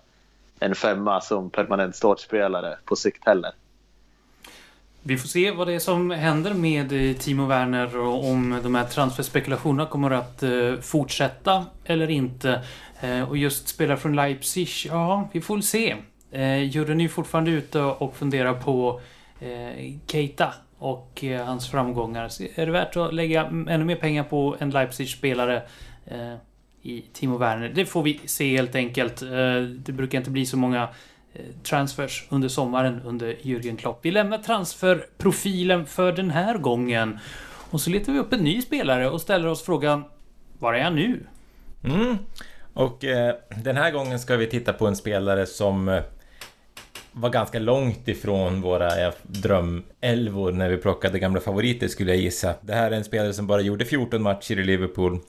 [0.61, 3.53] en femma som permanent startspelare på sikt heller.
[5.05, 8.75] Vi får se vad det är som händer med eh, Timo Werner och om de
[8.75, 12.63] här transferspekulationerna kommer att eh, fortsätta eller inte.
[13.01, 15.97] Eh, och just spelare från Leipzig, ja, vi får väl se.
[16.71, 19.01] Juryn är fortfarande ute och funderar på
[20.07, 22.29] Keita och eh, hans framgångar.
[22.29, 25.63] Så är det värt att lägga ännu mer pengar på en Leipzig-spelare
[26.07, 26.35] eh,
[26.83, 27.73] i Timo Werner?
[27.75, 29.23] Det får vi se helt enkelt.
[29.23, 30.89] Eh, det brukar inte bli så många
[31.35, 33.99] Eh, transfers under sommaren under Jürgen Klopp.
[34.03, 37.19] Vi lämnar transferprofilen för den här gången.
[37.71, 40.05] Och så letar vi upp en ny spelare och ställer oss frågan
[40.59, 41.27] Var är han nu?
[41.85, 42.19] Mm.
[42.75, 46.03] Och eh, den här gången ska vi titta på en spelare som eh,
[47.13, 52.21] var ganska långt ifrån våra eh, drömälvor drömelvor när vi plockade gamla favoriter skulle jag
[52.21, 52.55] gissa.
[52.61, 55.21] Det här är en spelare som bara gjorde 14 matcher i Liverpool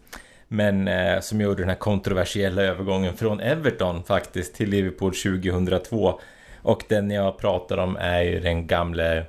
[0.48, 6.20] men eh, som gjorde den här kontroversiella övergången från Everton faktiskt till Liverpool 2002.
[6.62, 9.26] Och den jag pratar om är ju den gamle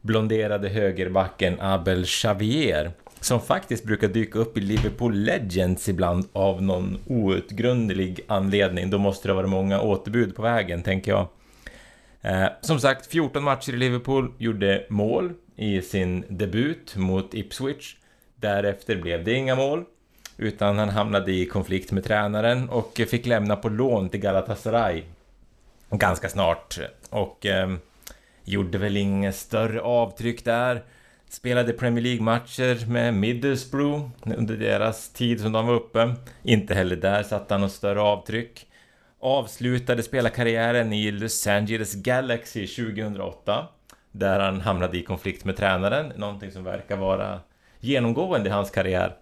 [0.00, 2.90] blonderade högerbacken Abel Xavier.
[3.20, 8.90] Som faktiskt brukar dyka upp i Liverpool Legends ibland av någon outgrundlig anledning.
[8.90, 11.28] Då måste det vara många återbud på vägen, tänker jag.
[12.24, 17.96] Eh, som sagt, 14 matcher i Liverpool, gjorde mål i sin debut mot Ipswich.
[18.36, 19.84] Därefter blev det inga mål.
[20.36, 25.02] Utan han hamnade i konflikt med tränaren och fick lämna på lån till Galatasaray
[25.90, 26.78] ganska snart.
[27.10, 27.74] Och eh,
[28.44, 30.82] gjorde väl inget större avtryck där.
[31.28, 36.14] Spelade Premier League-matcher med Middlesbrough under deras tid som de var uppe.
[36.42, 38.66] Inte heller där satte han något större avtryck.
[39.26, 43.68] Avslutade spelarkarriären i Los Angeles Galaxy 2008.
[44.12, 47.40] Där han hamnade i konflikt med tränaren, någonting som verkar vara
[47.80, 49.16] genomgående i hans karriär.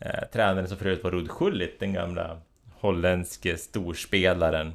[0.00, 2.40] Eh, tränaren som förut var Rud Schullit, den gamla
[2.80, 4.72] holländske storspelaren.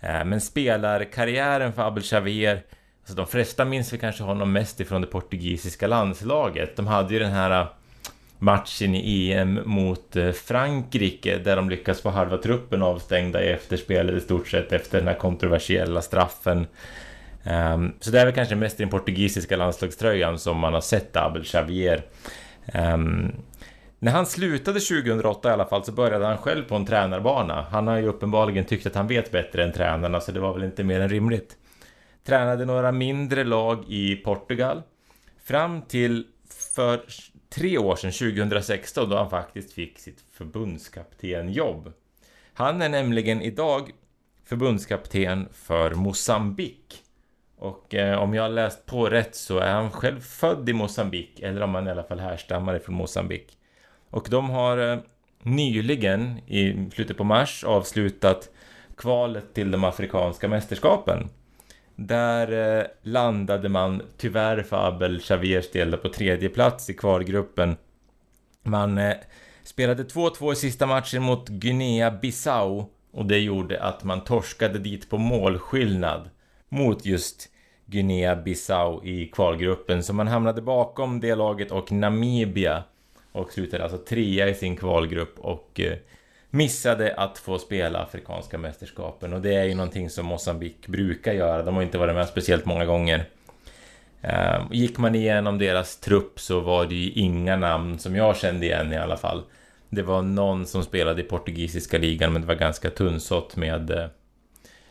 [0.00, 2.62] Eh, men spelarkarriären för Abel Xavier,
[3.00, 6.76] alltså de flesta minns vi kanske honom mest ifrån det portugisiska landslaget.
[6.76, 7.66] De hade ju den här
[8.44, 14.14] matchen i EM mot eh, Frankrike där de lyckas få halva truppen avstängda i efterspelet
[14.14, 16.66] i stort sett efter den här kontroversiella straffen.
[17.44, 21.16] Um, så det är väl kanske mest i den portugisiska landslagströjan som man har sett
[21.16, 22.02] Abel Xavier.
[22.74, 23.32] Um,
[23.98, 27.66] när han slutade 2008 i alla fall så började han själv på en tränarbana.
[27.70, 30.64] Han har ju uppenbarligen tyckt att han vet bättre än tränarna så det var väl
[30.64, 31.56] inte mer än rimligt.
[32.26, 34.82] Tränade några mindre lag i Portugal.
[35.44, 36.24] Fram till
[36.76, 37.00] för
[37.54, 41.92] tre år sedan, 2016, då han faktiskt fick sitt förbundskaptenjobb.
[42.54, 43.90] Han är nämligen idag
[44.44, 47.02] förbundskapten för Mosambik.
[47.58, 51.40] Och eh, om jag har läst på rätt så är han själv född i Mosambik,
[51.40, 53.58] eller om han i alla fall härstammar ifrån Mosambik.
[54.10, 54.98] Och de har eh,
[55.42, 58.50] nyligen, i slutet på mars, avslutat
[58.96, 61.30] kvalet till de afrikanska mästerskapen.
[61.96, 67.76] Där eh, landade man tyvärr för Abel Xaviers del på tredje plats i kvalgruppen.
[68.62, 69.14] Man eh,
[69.62, 75.18] spelade 2-2 i sista matchen mot Guinea-Bissau och det gjorde att man torskade dit på
[75.18, 76.30] målskillnad
[76.68, 77.48] mot just
[77.86, 80.02] Guinea-Bissau i kvalgruppen.
[80.02, 82.84] Så man hamnade bakom det laget och Namibia
[83.32, 85.98] och slutade alltså trea i sin kvalgrupp och eh,
[86.54, 89.32] missade att få spela Afrikanska mästerskapen.
[89.32, 91.62] Och det är ju någonting som Mosambik brukar göra.
[91.62, 93.24] De har inte varit med speciellt många gånger.
[94.22, 98.66] Ehm, gick man igenom deras trupp så var det ju inga namn som jag kände
[98.66, 99.42] igen i alla fall.
[99.88, 104.06] Det var någon som spelade i portugisiska ligan men det var ganska tunnsått med, eh,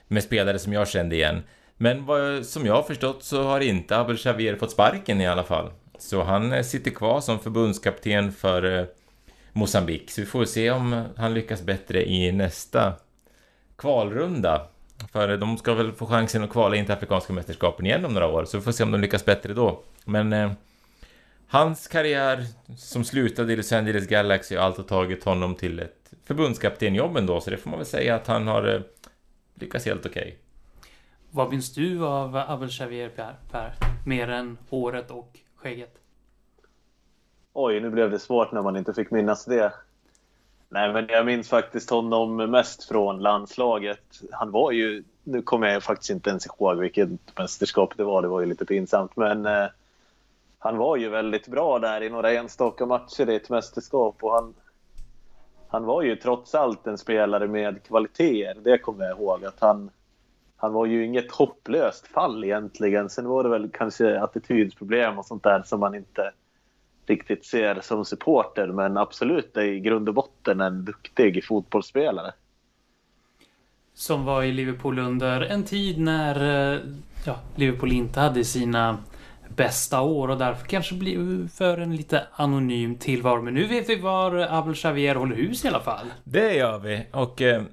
[0.07, 1.43] med spelare som jag kände igen.
[1.78, 5.43] Men vad, som jag har förstått så har inte Abel Xavier fått sparken i alla
[5.43, 5.72] fall.
[5.97, 8.86] Så han eh, sitter kvar som förbundskapten för eh,
[9.54, 10.12] Mosambik.
[10.12, 12.93] Så vi får se om han lyckas bättre i nästa
[13.76, 14.68] kvalrunda.
[15.12, 18.28] För de ska väl få chansen att kvala in till Afrikanska mästerskapen igen om några
[18.28, 19.84] år, så vi får se om de lyckas bättre då.
[20.06, 20.51] Men eh,
[21.47, 22.45] hans karriär
[22.78, 27.49] som slutade i Los Angeles Galaxy har alltså tagit honom till ett förbundskaptenjobb ändå, så
[27.49, 28.82] det får man väl säga att han har eh,
[29.56, 30.22] lyckats helt okej.
[30.22, 30.34] Okay.
[31.32, 33.74] Vad minns du av Abel Xavier per, per?
[34.06, 36.03] Mer än håret och skägget?
[37.56, 39.74] Oj, nu blev det svårt när man inte fick minnas det.
[40.70, 44.22] Nej, men jag minns faktiskt honom mest från landslaget.
[44.32, 48.28] Han var ju, nu kommer jag faktiskt inte ens ihåg vilket mästerskap det var, det
[48.28, 49.68] var ju lite pinsamt, men eh,
[50.60, 54.54] han var ju väldigt bra där i några enstaka matcher i ett mästerskap och han,
[55.68, 58.62] han var ju trots allt en spelare med kvaliteter.
[58.62, 59.89] Det kommer jag ihåg att han,
[60.58, 63.10] han var ju inget hopplöst fall egentligen.
[63.10, 66.32] Sen var det väl kanske attitydsproblem och sånt där som man inte
[67.10, 68.68] riktigt ser som supporter.
[68.68, 72.32] Men absolut är i grund och botten en duktig fotbollsspelare.
[73.93, 76.80] Som var i Liverpool under en tid när eh,
[77.26, 78.97] ja, Liverpool inte hade sina
[79.56, 83.41] bästa år och därför kanske blir för en lite anonym tillvaro.
[83.41, 86.06] Men nu vet vi var Abel Xavier håller hus i alla fall.
[86.24, 87.64] Det gör vi och eh,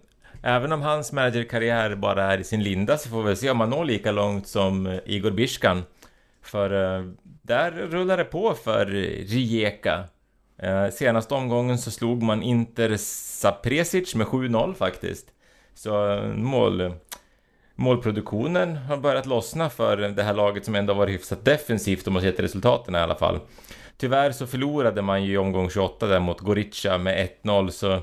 [0.42, 3.70] även om hans managerkarriär bara är i sin linda så får vi se om han
[3.70, 5.82] når lika långt som eh, Igor Biskan.
[6.42, 7.04] För eh,
[7.42, 8.86] där rullar det på för
[9.26, 10.04] Rijeka.
[10.62, 15.26] Eh, senaste omgången så slog man Inter Sapresic med 7-0 faktiskt.
[15.74, 16.92] Så eh, mål
[17.74, 22.22] målproduktionen har börjat lossna för det här laget som ändå varit hyfsat defensivt om man
[22.22, 23.40] ser till resultaten i alla fall.
[23.96, 28.02] Tyvärr så förlorade man ju i omgång 28 där mot Gorica med 1-0 så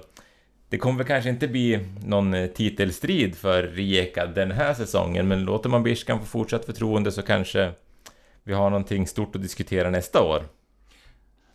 [0.70, 5.44] det kommer väl kanske inte bli någon eh, titelstrid för Rijeka den här säsongen men
[5.44, 7.72] låter man Biskan få fortsatt förtroende så kanske
[8.48, 10.44] vi har någonting stort att diskutera nästa år.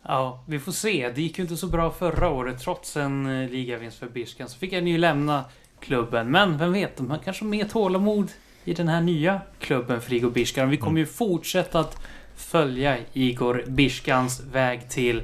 [0.01, 1.11] Ja, vi får se.
[1.15, 2.59] Det gick ju inte så bra förra året.
[2.59, 5.45] Trots en eh, ligavinst för Biskan så fick han ju lämna
[5.79, 6.31] klubben.
[6.31, 8.31] Men vem vet, man kanske har mer tålamod
[8.63, 10.69] i den här nya klubben för Igor Biskan.
[10.69, 11.97] Vi kommer ju fortsätta att
[12.35, 15.23] följa Igor Biskans väg till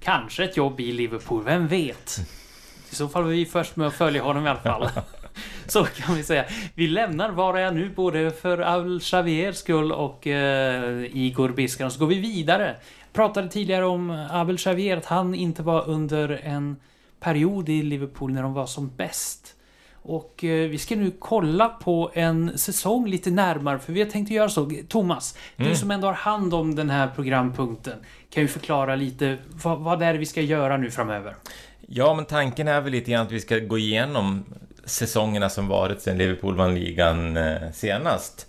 [0.00, 1.44] kanske ett jobb i Liverpool.
[1.44, 2.18] Vem vet?
[2.90, 4.90] I så fall var vi först med att följa honom i alla fall.
[5.66, 6.44] Så kan vi säga.
[6.74, 11.90] Vi lämnar Var är jag nu både för Al Xaviers skull och eh, Igor Biskan.
[11.90, 12.76] Så går vi vidare.
[13.12, 16.76] Pratade tidigare om Abel Xavier, att han inte var under en
[17.20, 19.54] period i Liverpool när de var som bäst.
[20.02, 24.30] Och eh, vi ska nu kolla på en säsong lite närmare, för vi har tänkt
[24.30, 24.70] göra så.
[24.88, 25.70] Thomas, mm.
[25.70, 27.98] du som ändå har hand om den här programpunkten,
[28.30, 31.34] kan ju förklara lite vad, vad det är vi ska göra nu framöver.
[31.86, 34.44] Ja, men tanken är väl lite grann att vi ska gå igenom
[34.88, 38.46] säsongerna som varit sedan Liverpool vann ligan eh, senast.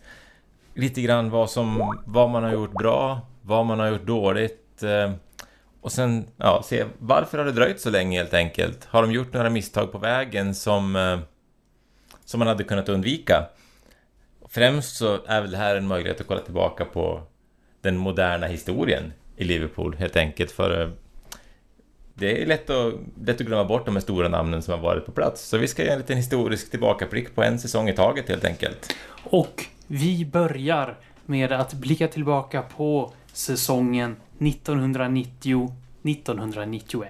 [0.74, 4.84] Lite grann vad, som, vad man har gjort bra, vad man har gjort dåligt.
[4.84, 5.12] Eh,
[5.82, 8.86] och sen ja, se varför har det dröjt så länge helt enkelt.
[8.86, 11.20] Har de gjort några misstag på vägen som, eh,
[12.26, 13.46] som man hade kunnat undvika?
[14.50, 17.22] Främst så är väl det här en möjlighet att kolla tillbaka på
[17.82, 20.52] den moderna historien i Liverpool helt enkelt.
[20.52, 20.92] För
[22.20, 22.94] det är lätt att,
[23.26, 25.48] lätt att glömma bort de här stora namnen som har varit på plats.
[25.48, 28.96] Så vi ska göra en liten historisk tillbakablick på en säsong i taget helt enkelt.
[29.24, 37.06] Och vi börjar med att blicka tillbaka på säsongen 1990-1991.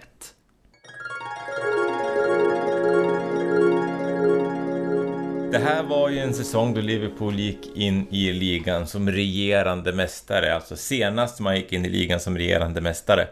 [5.51, 10.55] Det här var ju en säsong då Liverpool gick in i ligan som regerande mästare,
[10.55, 13.28] alltså senast man gick in i ligan som regerande mästare.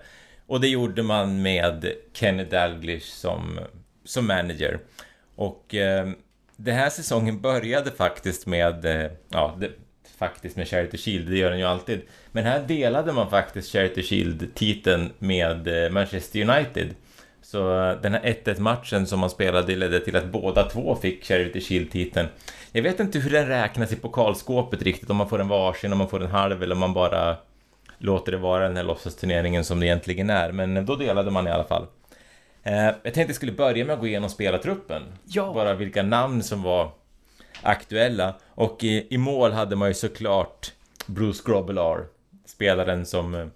[0.48, 3.60] Och det gjorde man med Kenny Dalglish som,
[4.06, 4.80] som manager.
[5.36, 6.10] Och eh,
[6.56, 9.72] den här säsongen började faktiskt med, eh, ja, det,
[10.18, 12.02] faktiskt med Charity Shield, det gör den ju alltid.
[12.32, 16.96] Men här delade man faktiskt Charity Shield-titeln med eh, Manchester United.
[17.42, 21.26] Så eh, den här 1-1 matchen som man spelade ledde till att båda två fick
[21.26, 22.28] Charity Shield-titeln.
[22.72, 25.98] Jag vet inte hur den räknas i pokalskåpet riktigt, om man får en varsin, om
[25.98, 27.38] man får en halv eller om man bara
[27.98, 30.52] låter det vara den här låtsasturneringen som det egentligen är.
[30.52, 31.88] Men då delade man i alla fall.
[32.64, 35.04] Eh, jag tänkte jag skulle börja med att gå igenom spelartruppen.
[35.26, 35.52] Ja.
[35.54, 36.92] Bara vilka namn som var
[37.62, 38.36] aktuella.
[38.50, 40.72] Och i, i mål hade man ju såklart
[41.06, 42.06] Bruce Grobbelaar.
[42.46, 43.48] Spelaren som eh,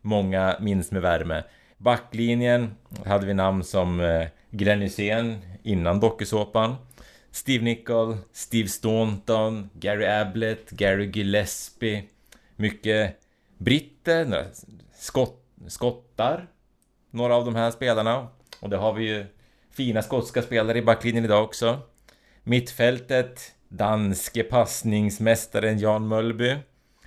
[0.00, 1.44] många minns med värme.
[1.78, 2.74] Backlinjen
[3.04, 6.74] hade vi namn som eh, Glenn Hysén innan dokusåpan.
[7.30, 12.04] Steve Nicol, Steve Staunton, Gary Ablett, Gary Gillespie.
[12.56, 13.20] Mycket
[13.58, 14.46] britter,
[14.94, 16.46] skott, skottar,
[17.10, 18.28] några av de här spelarna.
[18.60, 19.26] Och det har vi ju
[19.70, 21.80] fina skotska spelare i backlinjen idag också.
[22.42, 26.56] Mittfältet, danske passningsmästaren Jan Mölby.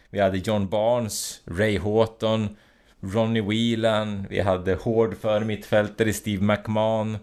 [0.10, 2.58] Vi hade John Barnes, Ray Houghton,
[3.00, 4.28] Ronnie Whelan.
[4.30, 7.18] Vi hade hård för mittfältare Steve McMahon.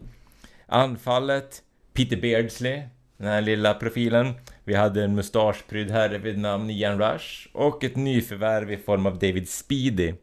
[0.66, 1.62] Anfallet,
[1.92, 2.82] Peter Beardsley,
[3.16, 4.34] den här lilla profilen.
[4.66, 9.18] Vi hade en mustaschprydd herre vid namn Ian Rush och ett nyförvärv i form av
[9.18, 10.14] David Speedy.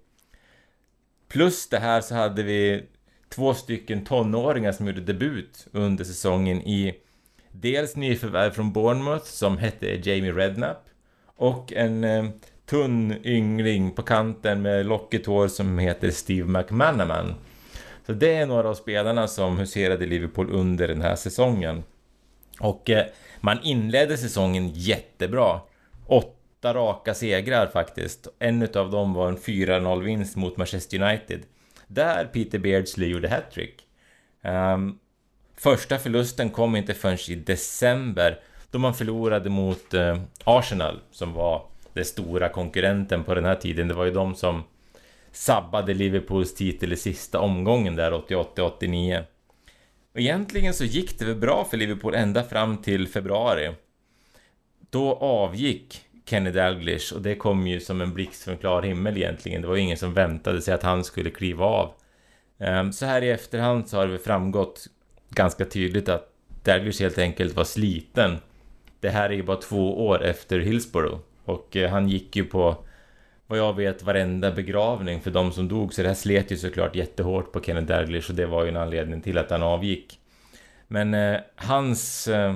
[1.28, 2.84] Plus det här så hade vi
[3.30, 6.96] två stycken tonåringar som gjorde debut under säsongen i
[7.52, 10.86] dels nyförvärv från Bournemouth som hette Jamie Redknapp
[11.26, 12.26] och en eh,
[12.66, 17.34] tunn yngling på kanten med lockigt hår som heter Steve McManaman.
[18.06, 21.84] Så det är några av spelarna som huserade i Liverpool under den här säsongen.
[22.60, 23.06] Och eh,
[23.42, 25.60] man inledde säsongen jättebra.
[26.06, 28.28] Åtta raka segrar faktiskt.
[28.40, 31.42] En av dem var en 4-0 vinst mot Manchester United.
[31.88, 33.76] Där Peter Beardsley gjorde hattrick.
[34.42, 35.00] Um,
[35.58, 38.40] första förlusten kom inte förrän i december
[38.72, 43.88] då man förlorade mot uh, Arsenal som var den stora konkurrenten på den här tiden.
[43.88, 44.64] Det var ju de som
[45.32, 49.24] sabbade Liverpools titel i sista omgången där 88-89.
[50.14, 53.72] Egentligen så gick det väl bra för Liverpool ända fram till februari.
[54.90, 59.62] Då avgick Kenny Dalglish och det kom ju som en blixt från klar himmel egentligen.
[59.62, 61.94] Det var ju ingen som väntade sig att han skulle kliva av.
[62.60, 64.88] Ehm, så här i efterhand så har det framgått
[65.30, 66.34] ganska tydligt att
[66.64, 68.38] Dalglish helt enkelt var sliten.
[69.00, 72.78] Det här är ju bara två år efter Hillsborough och eh, han gick ju på
[73.54, 76.96] vad jag vet varenda begravning för de som dog så det här slet ju såklart
[76.96, 80.20] jättehårt på Kenneth Dalglish och det var ju en anledning till att han avgick.
[80.88, 82.56] Men eh, hans eh,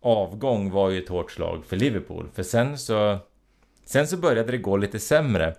[0.00, 3.18] avgång var ju ett hårt slag för Liverpool för sen så
[3.84, 5.54] sen så började det gå lite sämre.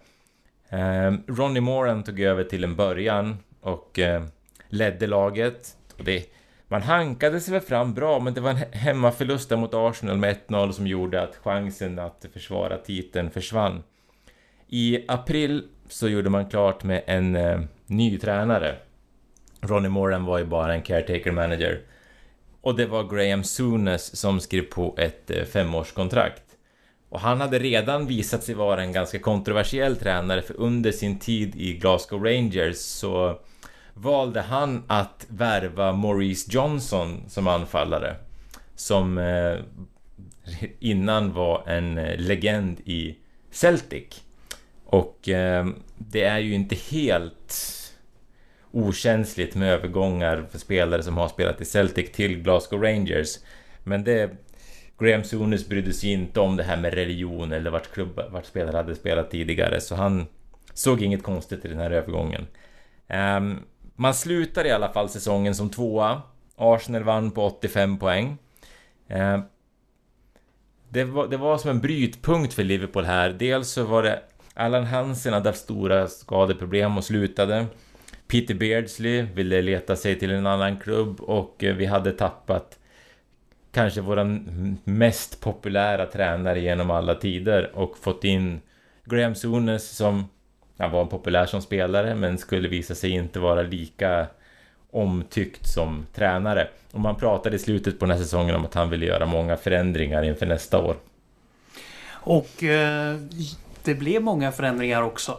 [0.70, 4.24] Eh, Ronnie Moran tog över till en början och eh,
[4.68, 5.78] ledde laget.
[5.98, 6.26] Och det,
[6.68, 10.72] man hankade sig väl fram bra, men det var en hemmaförlust mot Arsenal med 1-0
[10.72, 13.84] som gjorde att chansen att försvara titeln försvann.
[14.76, 18.76] I april så gjorde man klart med en eh, ny tränare.
[19.61, 21.82] Ronnie Moran var ju bara en caretaker manager.
[22.61, 26.43] Och det var Graham Souness som skrev på ett eh, femårskontrakt.
[27.09, 31.55] Och han hade redan visat sig vara en ganska kontroversiell tränare för under sin tid
[31.55, 33.39] i Glasgow Rangers så
[33.93, 38.15] valde han att värva Maurice Johnson som anfallare.
[38.76, 39.57] Som eh,
[40.80, 43.15] innan var en eh, legend i
[43.51, 44.24] Celtic.
[44.94, 45.68] Och eh,
[45.98, 47.54] det är ju inte helt
[48.72, 53.39] okänsligt med övergångar för spelare som har spelat i Celtic till Glasgow Rangers.
[53.84, 54.32] Men det...
[55.00, 58.78] Graham Souness brydde sig inte om det här med religion eller vart, klubb, vart spelare
[58.78, 60.26] hade spelat tidigare så han
[60.74, 62.48] såg inget konstigt i den här övergången.
[63.38, 63.60] Um,
[63.96, 66.22] man slutar i alla fall säsongen som tvåa.
[66.56, 68.38] Arsenal vann på 85 poäng.
[69.08, 69.41] Um,
[70.89, 73.30] det, var, det var som en brytpunkt för Liverpool här.
[73.30, 74.22] Dels så var det
[74.54, 77.66] Allan Hansen hade haft stora skadeproblem och slutade.
[78.28, 82.80] Peter Beardsley ville leta sig till en annan klubb och eh, vi hade tappat
[83.72, 88.62] kanske våran mest populära tränare genom alla tider och fått in
[89.06, 90.30] Graham Souness som
[90.78, 94.28] han var populär som spelare men skulle visa sig inte vara lika
[94.91, 96.68] omtyckt som tränare.
[96.91, 99.58] Och man pratade i slutet på den här säsongen om att han ville göra många
[99.58, 100.95] förändringar inför nästa år.
[102.10, 103.18] Och eh,
[103.84, 105.38] det blev många förändringar också.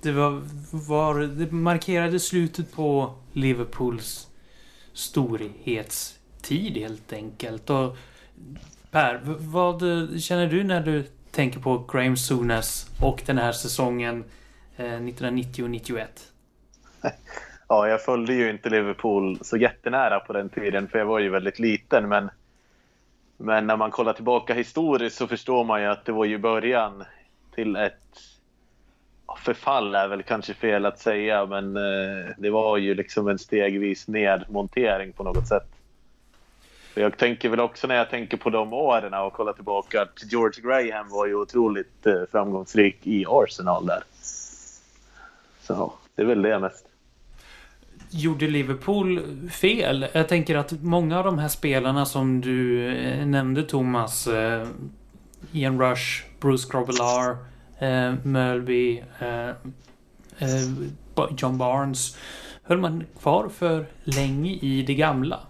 [0.00, 4.28] Det, var, var, det markerade slutet på Liverpools
[4.92, 7.70] storhetstid helt enkelt.
[7.70, 7.96] Och
[8.90, 9.82] Per, vad
[10.20, 14.24] känner du när du tänker på Graham Souness och den här säsongen
[14.76, 16.06] eh, 1990-91?
[17.68, 21.28] Ja, jag följde ju inte Liverpool så jättenära på den tiden för jag var ju
[21.28, 22.08] väldigt liten.
[22.08, 22.30] Men,
[23.36, 27.04] men när man kollar tillbaka historiskt så förstår man ju att det var ju början
[27.56, 27.96] till ett
[29.38, 34.08] förfall är väl kanske fel att säga, men eh, det var ju liksom en stegvis
[34.08, 35.66] nedmontering på något sätt.
[36.94, 40.62] Jag tänker väl också när jag tänker på de åren och kollar tillbaka att George
[40.62, 44.02] Graham var ju otroligt eh, framgångsrik i Arsenal där.
[45.62, 46.86] Så det är väl det mest.
[48.10, 50.06] Gjorde Liverpool fel?
[50.12, 54.28] Jag tänker att många av de här spelarna som du eh, nämnde Thomas
[55.52, 57.36] Ian Rush, Bruce Grobbelaar,
[57.78, 59.48] eh, Mölby, eh,
[60.38, 60.66] eh,
[61.38, 62.16] John Barnes.
[62.62, 65.40] Höll man kvar för länge i det gamla?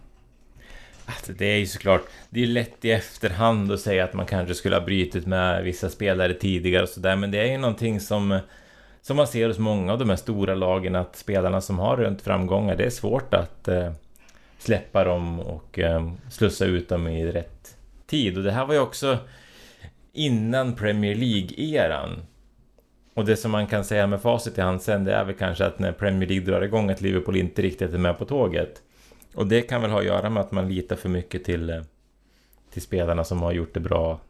[1.07, 4.55] Alltså, det är ju såklart, det är lätt i efterhand att säga att man kanske
[4.55, 8.41] skulle ha brytit med vissa spelare tidigare och sådär, men det är ju någonting som
[9.07, 12.23] som man ser hos många av de här stora lagen att spelarna som har rönt
[12.23, 13.93] framgångar, det är svårt att eh,
[14.59, 17.77] släppa dem och eh, slussa ut dem i rätt
[18.07, 18.39] tid.
[18.39, 19.19] Och det här var ju också
[20.17, 22.11] innan Premier League-eran.
[23.15, 25.67] Och det som man kan säga med facit i hand sen, det är väl kanske
[25.67, 28.83] att när Premier League drar igång att Liverpool inte riktigt är med på tåget.
[29.35, 31.83] Och det kan väl ha att göra med att man litar för mycket till, eh,
[32.73, 34.21] till spelarna som har gjort det bra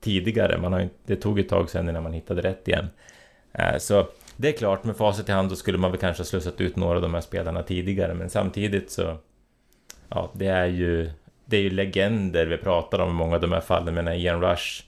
[0.00, 0.58] tidigare.
[0.58, 2.88] Man har, det tog ett tag sen innan man hittade rätt igen.
[3.52, 4.06] Eh, så
[4.36, 6.76] det är klart, med facit i hand då skulle man väl kanske ha slussat ut
[6.76, 9.16] några av de här spelarna tidigare, men samtidigt så...
[10.08, 11.10] Ja, det är ju...
[11.44, 14.40] Det är ju legender vi pratar om i många av de här fallen, men Ian
[14.40, 14.82] Rush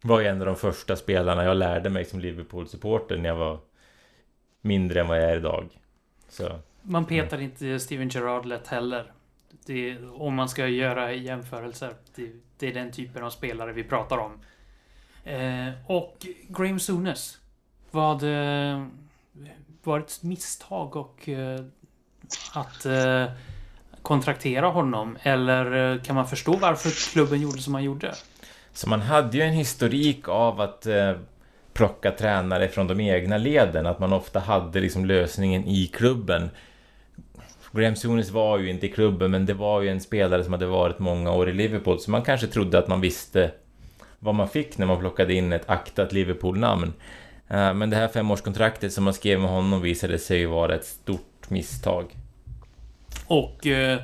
[0.00, 3.58] var ju en av de första spelarna jag lärde mig som Liverpool-supporter när jag var
[4.60, 5.68] mindre än vad jag är idag.
[6.28, 6.58] Så.
[6.82, 9.12] Man petar inte Steven Gerrard lätt heller.
[9.66, 11.94] Det, om man ska göra jämförelser.
[12.14, 14.40] Det, det, är den typen av spelare vi pratar om.
[15.24, 17.38] Eh, och Graham Souness.
[17.90, 18.22] Vad...
[18.22, 18.86] Eh,
[19.88, 21.60] var ett misstag och eh,
[22.54, 23.24] att eh,
[24.02, 25.18] kontraktera honom?
[25.22, 28.14] Eller eh, kan man förstå varför klubben gjorde som man gjorde?
[28.78, 31.12] Så man hade ju en historik av att eh,
[31.72, 33.86] plocka tränare från de egna leden.
[33.86, 36.50] Att man ofta hade liksom lösningen i klubben.
[37.72, 40.66] Graham Souness var ju inte i klubben, men det var ju en spelare som hade
[40.66, 42.00] varit många år i Liverpool.
[42.00, 43.50] Så man kanske trodde att man visste
[44.18, 46.92] vad man fick när man plockade in ett aktat Liverpool-namn.
[47.48, 50.86] Eh, men det här femårskontraktet som man skrev med honom visade sig ju vara ett
[50.86, 52.16] stort misstag.
[53.26, 53.98] Och eh,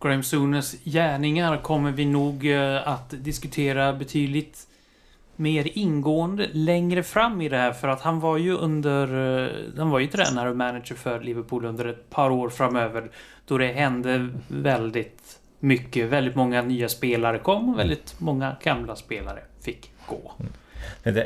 [0.00, 4.66] Graham Sooners gärningar kommer vi nog eh, att diskutera betydligt
[5.36, 9.04] mer ingående längre fram i det här för att han var ju under...
[9.46, 13.10] Eh, han var ju tränare och manager för Liverpool under ett par år framöver
[13.46, 16.08] då det hände väldigt mycket.
[16.08, 20.32] Väldigt många nya spelare kom och väldigt många gamla spelare fick gå.
[20.40, 20.52] Mm.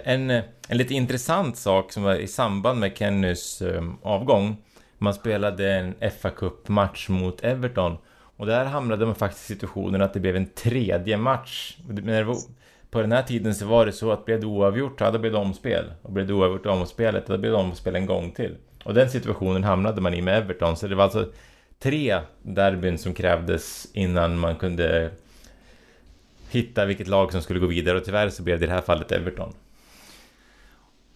[0.04, 0.30] En,
[0.68, 4.56] en lite intressant sak som var i samband med Kennys eh, avgång.
[4.98, 7.96] Man spelade en fa Cup-match mot Everton.
[8.42, 11.76] Och där hamnade man faktiskt i situationen att det blev en tredje match.
[12.90, 15.32] På den här tiden så var det så att blev det oavgjort, ja, då blev
[15.32, 15.92] det omspel.
[16.02, 18.56] Och blev det oavgjort omspelet, då blev det omspel en gång till.
[18.84, 20.76] Och den situationen hamnade man i med Everton.
[20.76, 21.32] Så det var alltså
[21.78, 25.10] tre derbyn som krävdes innan man kunde
[26.50, 27.98] hitta vilket lag som skulle gå vidare.
[27.98, 29.54] Och tyvärr så blev det i det här fallet Everton.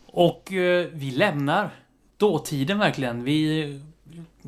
[0.07, 1.70] Och eh, vi lämnar
[2.16, 3.24] dåtiden verkligen.
[3.24, 3.81] Vi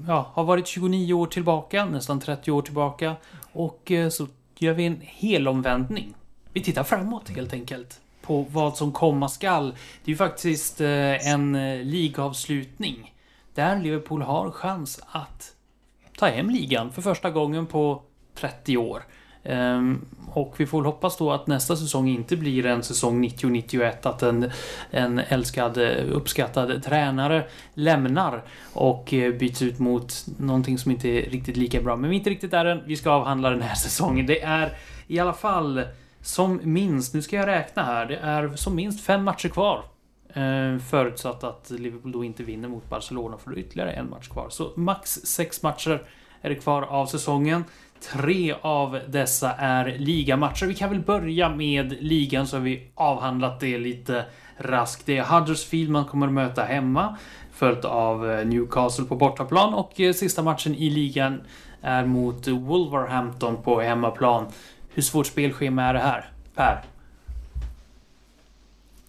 [0.06, 3.16] ja, har varit 29 år tillbaka, nästan 30 år tillbaka.
[3.52, 4.26] Och eh, så
[4.58, 6.14] gör vi en helomvändning.
[6.52, 8.00] Vi tittar framåt helt enkelt.
[8.22, 9.70] På vad som komma skall.
[9.70, 13.14] Det är ju faktiskt eh, en eh, ligavslutning.
[13.54, 15.54] Där Liverpool har chans att
[16.18, 18.02] ta hem ligan för första gången på
[18.34, 19.02] 30 år.
[19.44, 23.92] Ehm, och vi får väl hoppas då att nästa säsong inte blir en säsong 90-91
[24.02, 24.50] att en,
[24.90, 25.78] en älskad,
[26.12, 31.96] uppskattad tränare lämnar och eh, byts ut mot någonting som inte är riktigt lika bra.
[31.96, 32.82] Men vi är inte riktigt där än.
[32.86, 34.26] Vi ska avhandla den här säsongen.
[34.26, 34.76] Det är
[35.06, 35.82] i alla fall
[36.22, 39.84] som minst, nu ska jag räkna här, det är som minst fem matcher kvar.
[40.28, 44.28] Eh, förutsatt att Liverpool då inte vinner mot Barcelona för då är ytterligare en match
[44.28, 44.46] kvar.
[44.50, 46.02] Så max sex matcher
[46.42, 47.64] är det kvar av säsongen.
[48.00, 50.66] Tre av dessa är ligamatcher.
[50.66, 54.24] Vi kan väl börja med ligan så har vi avhandlat det lite
[54.56, 55.06] raskt.
[55.06, 57.16] Det är Huddersfield man kommer att möta hemma.
[57.52, 61.40] Följt av eh, Newcastle på bortaplan och eh, sista matchen i ligan
[61.82, 64.46] är mot Wolverhampton på hemmaplan.
[64.94, 66.30] Hur svårt spelschema är det här?
[66.54, 66.82] Per?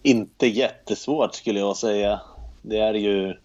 [0.02, 2.20] Inte jättesvårt skulle jag säga.
[2.62, 3.36] Det är ju...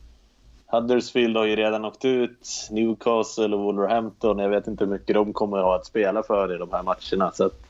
[0.75, 2.67] Huddersfield har ju redan åkt ut.
[2.71, 4.39] Newcastle och Wolverhampton.
[4.39, 6.83] Jag vet inte hur mycket de kommer att ha att spela för i de här
[6.83, 7.31] matcherna.
[7.31, 7.61] Så att,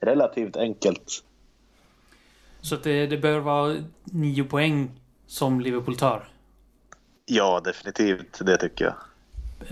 [0.00, 1.24] relativt enkelt.
[2.60, 4.90] Så att det, det bör vara nio poäng
[5.26, 6.28] som Liverpool tar.
[7.26, 8.38] Ja, definitivt.
[8.46, 8.94] Det tycker jag.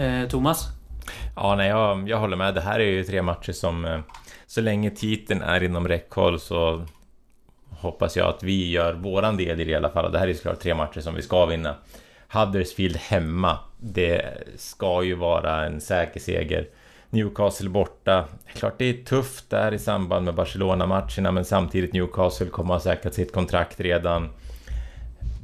[0.06, 0.64] Eh, Thomas?
[1.36, 2.54] Ja, nej, jag, jag håller med.
[2.54, 3.84] Det här är ju tre matcher som...
[3.84, 4.00] eh,
[4.46, 6.86] Så länge titeln är inom räckhåll så
[7.80, 10.04] hoppas jag att vi gör våran del i det i alla fall.
[10.04, 11.74] Och det här är såklart tre matcher som vi ska vinna.
[12.32, 13.58] Huddersfield hemma.
[13.78, 14.22] Det
[14.56, 16.68] ska ju vara en säker seger.
[17.10, 18.24] Newcastle borta.
[18.54, 23.14] Klart det är tufft där i samband med Barcelona-matcherna men samtidigt Newcastle kommer ha säkrat
[23.14, 24.28] sitt kontrakt redan.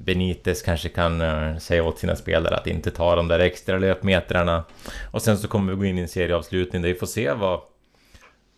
[0.05, 4.65] Benitez kanske kan eh, säga åt sina spelare att inte ta de där extra löpmetrarna.
[5.11, 7.61] Och sen så kommer vi gå in i en serieavslutning där vi får se vad,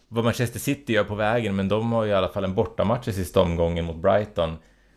[0.09, 1.57] vad Manchester City gör på vägen.
[1.57, 4.57] Men de har ju i alla fall en bortamatch i sista omgången mot Brighton.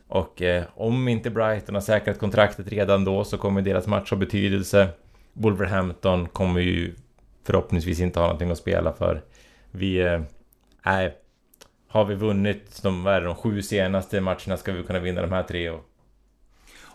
[0.09, 4.17] Och eh, om inte Brighton har säkrat kontraktet redan då så kommer deras match ha
[4.17, 4.89] betydelse.
[5.33, 6.95] Wolverhampton kommer ju
[7.43, 9.21] förhoppningsvis inte ha någonting att spela för.
[9.71, 9.99] Vi...
[9.99, 10.21] Eh,
[11.89, 15.21] har vi vunnit de, vad är det, de sju senaste matcherna ska vi kunna vinna
[15.21, 15.69] de här tre.
[15.69, 15.89] Och,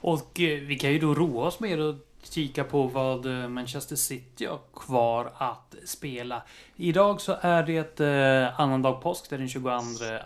[0.00, 3.96] Och eh, vi kan ju då roa oss med att kika på vad eh, Manchester
[3.96, 6.42] City har kvar att spela.
[6.76, 9.70] Idag så är det eh, annandag påsk, det är den 22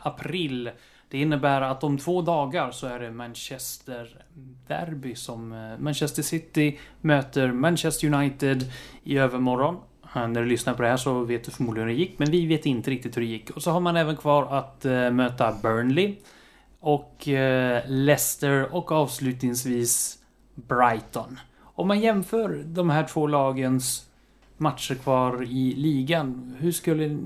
[0.02, 0.70] april.
[1.10, 4.24] Det innebär att om två dagar så är det Manchester
[4.66, 9.76] Derby som eh, Manchester City möter Manchester United i övermorgon.
[10.14, 12.30] Eh, när du lyssnar på det här så vet du förmodligen hur det gick, men
[12.30, 13.50] vi vet inte riktigt hur det gick.
[13.50, 16.16] Och så har man även kvar att eh, möta Burnley
[16.80, 17.28] och
[17.86, 20.18] Leicester och avslutningsvis
[20.54, 21.40] Brighton.
[21.60, 24.10] Om man jämför de här två lagens
[24.56, 27.18] matcher kvar i ligan, hur skulle...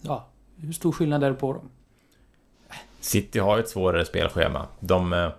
[0.00, 1.70] Ja, hur stor skillnad är det på dem?
[3.00, 4.66] City har ett svårare spelschema.
[4.80, 5.30] De eh,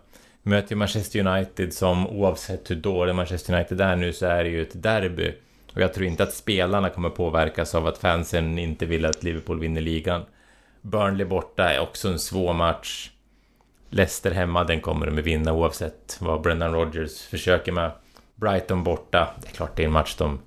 [0.43, 4.49] möter ju Manchester United som oavsett hur dålig Manchester United är nu så är det
[4.49, 5.34] ju ett derby.
[5.74, 9.60] Och jag tror inte att spelarna kommer påverkas av att fansen inte vill att Liverpool
[9.60, 10.26] vinner ligan.
[10.82, 13.12] Burnley borta är också en svår match.
[13.89, 17.91] Leicester hemma, den kommer de att vinna oavsett vad Brendan Rodgers försöker med.
[18.36, 20.39] Brighton borta, det är klart det är en match de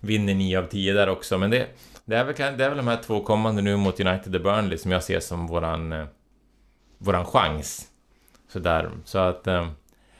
[0.00, 1.66] vinner 9 av 10 där också, men det,
[2.04, 4.78] det, är väl, det är väl de här två kommande nu mot United och Burnley
[4.78, 6.04] som jag ser som våran, eh,
[6.98, 7.90] våran chans.
[8.48, 9.68] Så där, så att eh,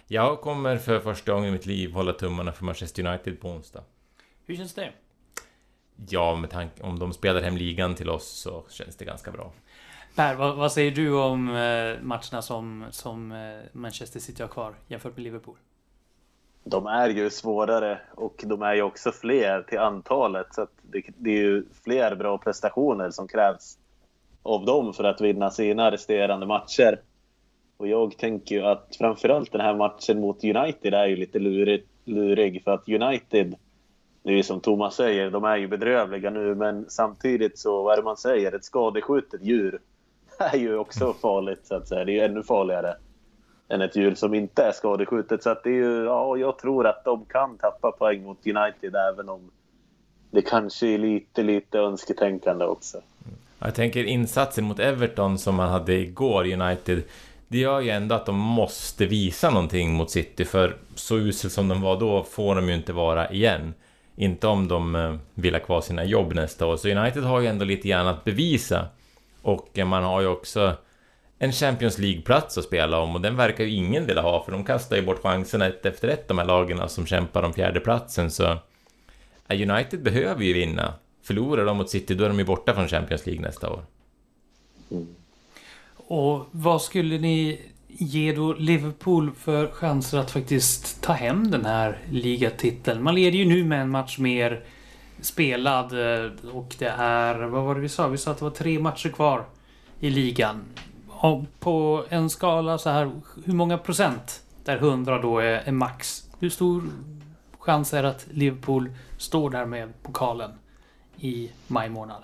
[0.07, 3.83] jag kommer för första gången i mitt liv hålla tummarna för Manchester United på onsdag.
[4.47, 4.93] Hur känns det?
[6.09, 9.53] Ja, med tanke om de spelar hem ligan till oss så känns det ganska bra.
[10.15, 14.75] Per, vad, vad säger du om eh, matcherna som, som eh, Manchester City har kvar
[14.87, 15.57] jämfört med Liverpool?
[16.65, 20.55] De är ju svårare och de är ju också fler till antalet.
[20.55, 23.79] Så det, det, är ju fler bra prestationer som krävs
[24.49, 27.01] av dem för att vinna sina resterande matcher.
[27.77, 31.87] Och jag tänker ju att framförallt den här matchen mot United är ju lite lurig,
[32.05, 33.55] lurig för att United
[34.23, 37.93] det är ju som Thomas säger, de är ju bedrövliga nu men samtidigt så, vad
[37.93, 39.81] är det man säger, ett skadeskjutet djur
[40.39, 42.05] är ju också farligt så att säga.
[42.05, 42.95] Det är ju ännu farligare
[43.69, 45.43] än ett djur som inte är skadeskjutet.
[45.43, 48.95] Så att det är ju, ja, jag tror att de kan tappa poäng mot United
[48.95, 49.51] även om
[50.31, 53.01] det kanske är lite, lite önsketänkande också.
[53.59, 57.03] Jag tänker insatsen mot Everton som man hade igår, United.
[57.49, 61.69] Det gör ju ändå att de måste visa någonting mot City, för så usel som
[61.69, 63.75] de var då får de ju inte vara igen.
[64.17, 66.77] Inte om de eh, vill ha kvar sina jobb nästa år.
[66.77, 68.87] Så United har ju ändå lite grann att bevisa.
[69.43, 70.77] Och eh, man har ju också
[71.39, 74.65] en Champions League-plats att spela om och den verkar ju ingen vilja ha för de
[74.65, 78.45] kastar ju bort chanserna ett efter ett de här lagen som kämpar om fjärdeplatsen så
[79.49, 80.95] eh, United behöver ju vinna.
[81.29, 83.83] Förlorar de mot City då är de ju borta från Champions League nästa år.
[84.91, 85.07] Mm.
[85.97, 91.99] Och vad skulle ni ge då Liverpool för chanser att faktiskt ta hem den här
[92.11, 93.03] ligatiteln?
[93.03, 94.65] Man leder ju nu med en match mer
[95.21, 98.09] spelad eh, och det är, vad var det vi sa?
[98.09, 99.45] Vi sa att det var tre matcher kvar
[100.01, 100.65] i ligan.
[101.09, 103.11] Och på en skala så här,
[103.45, 106.29] hur många procent där 100 då är, är max?
[106.39, 106.83] Hur stor
[107.59, 110.51] chans är det att Liverpool står där med pokalen
[111.21, 112.23] i maj månad?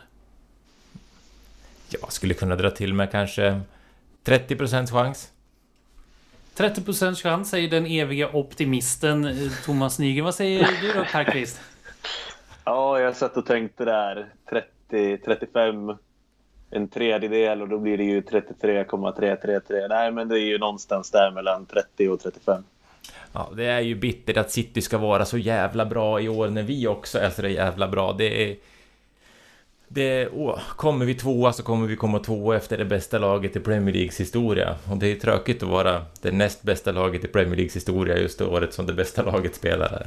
[1.89, 3.61] Jag skulle kunna dra till med kanske
[4.23, 5.31] 30 procents chans.
[6.55, 10.25] 30 chans säger den eviga optimisten Thomas Nygren.
[10.25, 11.61] Vad säger du då Per Kvist?
[12.65, 15.97] Ja, jag satt och tänkte där 30, 35,
[16.71, 19.89] en tredjedel och då blir det ju 33,333.
[19.89, 22.65] Nej, men det är ju någonstans där mellan 30 och 35.
[23.33, 26.63] Ja, det är ju bittert att City ska vara så jävla bra i år när
[26.63, 28.13] vi också är så jävla bra.
[28.13, 28.57] Det är
[29.95, 33.61] det, oh, kommer vi tvåa så kommer vi komma tvåa efter det bästa laget i
[33.61, 34.77] Premier Leagues historia.
[34.91, 38.39] Och det är tråkigt att vara det näst bästa laget i Premier Leagues historia just
[38.39, 40.07] det året som det bästa laget spelar här.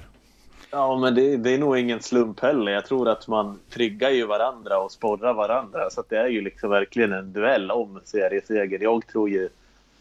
[0.71, 2.71] Ja, men det, det, är nog ingen slump heller.
[2.71, 5.89] Jag tror att man triggar ju varandra och sporrar varandra.
[5.89, 8.79] Så det är ju liksom verkligen en duell om serieseger.
[8.83, 9.49] Jag tror ju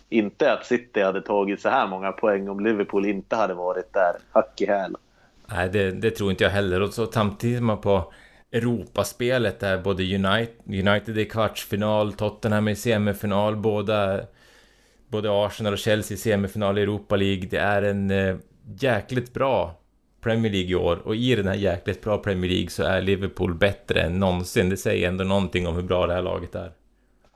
[0.09, 4.13] inte att City hade tagit så här många poäng om Liverpool inte hade varit där
[4.33, 4.97] hack i häl.
[5.47, 6.83] Nej, det, det, tror inte jag heller.
[6.83, 8.13] Och så samtidigt man på
[8.53, 14.21] Europaspelet där både United, United i kvartsfinal, Tottenham i semifinal, båda
[15.09, 17.49] både Arsenal och Chelsea i semifinal i Europa League.
[17.51, 18.37] Det är en eh,
[18.81, 19.81] jäkligt bra
[20.21, 23.55] Premier League i år och i den här jäkligt bra Premier League så är Liverpool
[23.55, 24.69] bättre än någonsin.
[24.69, 26.73] Det säger ändå någonting om hur bra det här laget är.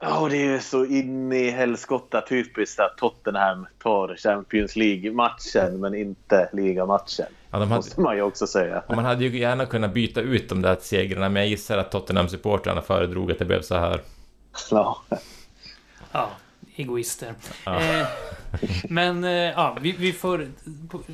[0.01, 6.51] Ja, det är så in i helskotta typiskt att Tottenham tar Champions League-matchen men inte
[6.53, 7.27] ligamatchen.
[7.51, 8.83] Ja, de hade, måste man ju också säga.
[8.87, 11.91] Och man hade ju gärna kunnat byta ut de där segrarna men jag gissar att
[11.93, 14.01] Tottenham-supportrarna föredrog att det blev så här.
[14.71, 15.03] Ja.
[16.13, 16.31] Ja,
[16.77, 17.35] egoister.
[17.65, 17.81] Ja.
[17.81, 18.07] Eh,
[18.89, 20.49] men eh, ja, vi, vi, får...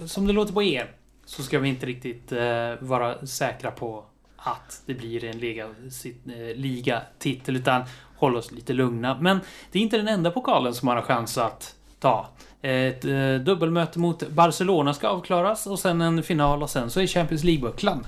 [0.06, 0.90] Som det låter på er
[1.24, 4.04] så ska vi inte riktigt eh, vara säkra på
[4.36, 7.82] att det blir en liga, eh, ligatitel utan
[8.16, 9.18] hålla oss lite lugna.
[9.20, 9.40] Men
[9.72, 12.28] det är inte den enda pokalen som man har chans att ta.
[12.62, 17.06] Ett eh, dubbelmöte mot Barcelona ska avklaras och sen en final och sen så är
[17.06, 18.06] Champions League-bucklan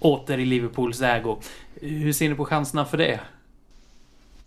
[0.00, 1.38] åter i Liverpools ägo.
[1.80, 3.20] Hur ser ni på chanserna för det?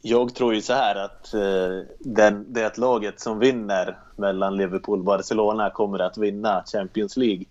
[0.02, 5.06] Jag tror ju så här att eh, den, det laget som vinner mellan Liverpool och
[5.06, 7.46] Barcelona kommer att vinna Champions League.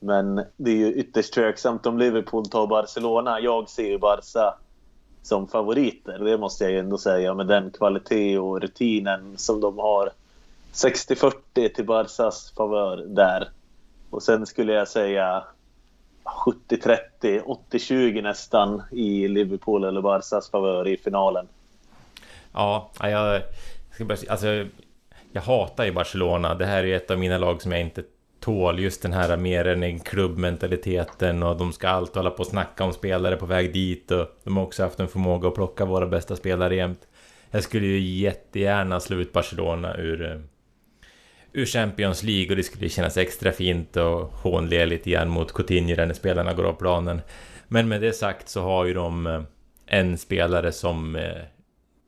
[0.00, 3.40] Men det är ju ytterst tveksamt om Liverpool tar Barcelona.
[3.40, 4.54] Jag ser ju Barca
[5.22, 6.18] som favoriter.
[6.18, 10.10] Det måste jag ju ändå säga med den kvalitet och rutinen som de har.
[10.72, 13.48] 60-40 till Barcas favör där.
[14.10, 15.44] Och sen skulle jag säga
[16.24, 16.98] 70-30,
[17.70, 21.48] 80-20 nästan i Liverpool eller Barcas favör i finalen.
[22.52, 23.42] Ja, jag,
[23.94, 24.46] ska bara, alltså,
[25.32, 26.54] jag hatar ju Barcelona.
[26.54, 28.02] Det här är ett av mina lag som jag inte
[28.40, 28.80] tål.
[28.80, 32.84] Just den här mer än en klubbmentaliteten och de ska alltid hålla på och snacka
[32.84, 36.06] om spelare på väg dit och de har också haft en förmåga att plocka våra
[36.06, 37.08] bästa spelare jämt.
[37.50, 40.38] Jag skulle ju jättegärna slå ut Barcelona ur, eh,
[41.52, 45.96] ur Champions League och det skulle kännas extra fint och hånle lite grann mot Coutinho
[45.96, 47.20] när spelarna går av planen.
[47.68, 49.42] Men med det sagt så har ju de eh,
[49.86, 51.42] en spelare som eh,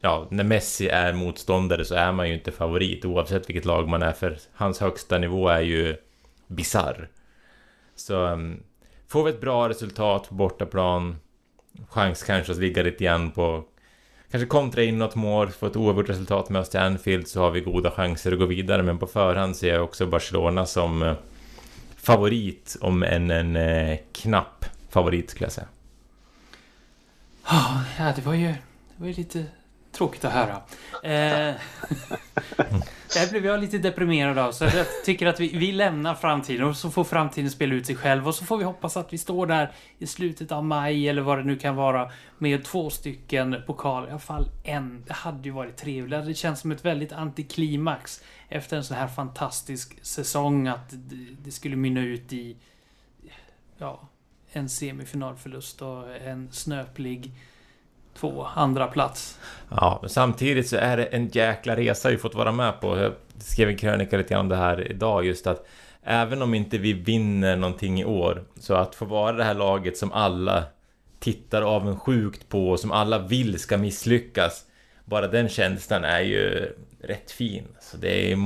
[0.00, 4.02] ja, när Messi är motståndare så är man ju inte favorit oavsett vilket lag man
[4.02, 5.96] är för hans högsta nivå är ju
[6.46, 7.08] bizarr.
[7.94, 8.62] Så mm,
[9.08, 11.16] får vi ett bra resultat på bortaplan,
[11.88, 13.64] chans kanske att ligga lite grann på
[14.34, 17.50] kanske kontra in något mål, få ett oavgjort resultat med oss till Anfield så har
[17.50, 18.82] vi goda chanser att gå vidare.
[18.82, 21.14] Men på förhand ser jag också Barcelona som eh,
[21.96, 25.66] favorit, om en, en knapp favorit skulle jag säga.
[27.98, 29.44] Ja, det var ju, det var ju lite
[29.94, 30.62] Tråkigt att höra.
[31.02, 31.54] Eh,
[33.14, 34.52] där blev jag lite deprimerad av.
[34.52, 37.96] Så jag tycker att vi, vi lämnar framtiden och så får framtiden spela ut sig
[37.96, 38.28] själv.
[38.28, 41.38] Och så får vi hoppas att vi står där i slutet av maj eller vad
[41.38, 42.10] det nu kan vara.
[42.38, 44.08] Med två stycken pokaler.
[44.08, 45.04] I alla fall en.
[45.06, 46.26] Det hade ju varit trevligt.
[46.26, 48.22] Det känns som ett väldigt antiklimax.
[48.48, 50.68] Efter en så här fantastisk säsong.
[50.68, 52.56] Att det, det skulle mynna ut i...
[53.78, 54.08] Ja,
[54.52, 57.32] en semifinalförlust och en snöplig
[58.18, 59.38] två andra plats.
[59.70, 62.98] Ja, men samtidigt så är det en jäkla resa vi fått vara med på.
[62.98, 65.66] Jag skrev en krönika lite grann om det här idag just att
[66.02, 69.96] även om inte vi vinner någonting i år så att få vara det här laget
[69.96, 70.64] som alla
[71.18, 74.64] tittar avundsjukt på och som alla vill ska misslyckas.
[75.04, 77.64] Bara den känslan är ju rätt fin.
[77.80, 78.36] Så det är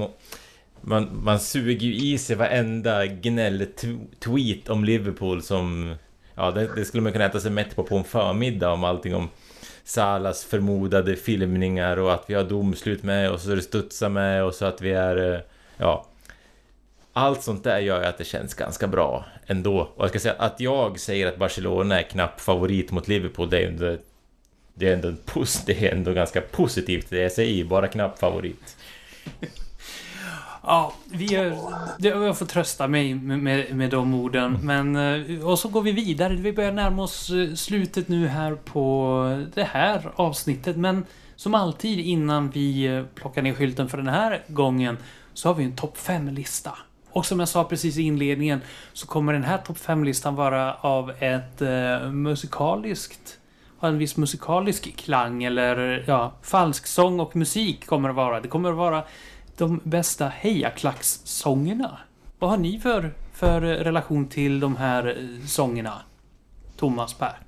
[0.80, 5.94] man, man suger ju i sig varenda gnäll-tweet om Liverpool som...
[6.34, 9.14] Ja, det, det, skulle man kunna äta sig mätt på på en förmiddag om allting
[9.14, 9.28] om
[9.88, 14.54] Salas förmodade filmningar och att vi har domslut med och så det studsar med och
[14.54, 15.34] så att vi är...
[15.34, 15.40] Eh,
[15.76, 16.06] ja.
[17.12, 19.80] Allt sånt där gör att det känns ganska bra ändå.
[19.96, 23.58] Och jag ska säga att jag säger att Barcelona är knapp favorit mot Liverpool, det
[23.58, 23.96] är ändå...
[24.74, 25.12] Det är ändå,
[25.66, 28.76] det är ändå ganska positivt det jag säger, bara knapp favorit.
[30.70, 31.56] Ja, vi gör,
[31.98, 34.58] jag får trösta mig med, med, med de orden.
[34.62, 36.34] Men, eh, och så går vi vidare.
[36.34, 40.76] Vi börjar närma oss eh, slutet nu här på det här avsnittet.
[40.76, 41.06] Men
[41.36, 44.98] som alltid innan vi eh, plockar ner skylten för den här gången
[45.34, 46.78] så har vi en topp 5-lista.
[47.10, 48.60] Och som jag sa precis i inledningen
[48.92, 53.38] så kommer den här topp 5-listan vara av ett eh, musikaliskt
[53.78, 58.40] ha en viss musikalisk klang eller ja, falsk sång och musik kommer det vara.
[58.40, 59.04] Det kommer att vara
[59.58, 61.98] de bästa hejaklackssångerna.
[62.38, 66.02] Vad har ni för, för relation till de här eh, sångerna?
[66.76, 67.38] Thomas, Per?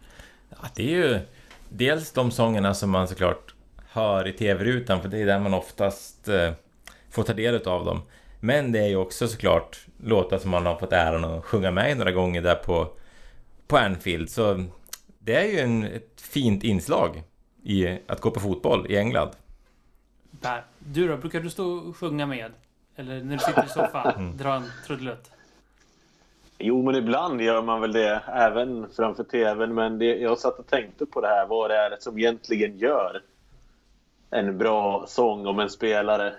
[0.48, 1.20] Ja, det är ju
[1.68, 3.54] dels de sångerna som man såklart
[3.92, 6.52] hör i tv-rutan, för det är där man oftast eh,
[7.10, 8.02] får ta del av dem.
[8.40, 11.96] Men det är ju också såklart låtar som man har fått äran att sjunga med
[11.96, 12.88] några gånger där på,
[13.66, 14.30] på Anfield.
[14.30, 14.64] Så
[15.18, 17.22] det är ju en, ett fint inslag
[17.62, 19.30] i att gå på fotboll i England.
[20.40, 21.16] Per, du då?
[21.16, 22.52] Brukar du stå och sjunga med?
[22.96, 24.36] Eller när du sitter i soffan, mm.
[24.36, 25.30] dra en trudelutt?
[26.58, 29.74] Jo, men ibland gör man väl det, även framför tvn.
[29.74, 33.22] Men det, jag satt och tänkte på det här, vad det är som egentligen gör
[34.30, 36.34] en bra sång om en spelare.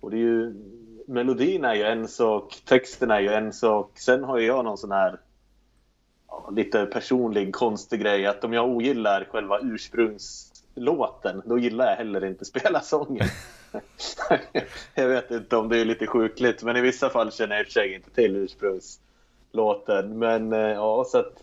[0.00, 0.54] Och det är ju,
[1.06, 3.98] melodin är ju en sak, texten är ju en sak.
[3.98, 5.20] Sen har ju jag någon sån här
[6.28, 10.47] ja, lite personlig konstig grej att om jag ogillar själva ursprungs
[10.78, 13.26] låten, då gillar jag heller inte spela sången.
[14.94, 17.64] jag vet inte om det är lite sjukligt, men i vissa fall känner jag i
[17.64, 20.18] och för sig inte till ursprungslåten.
[20.18, 21.42] Men eh, ja, så att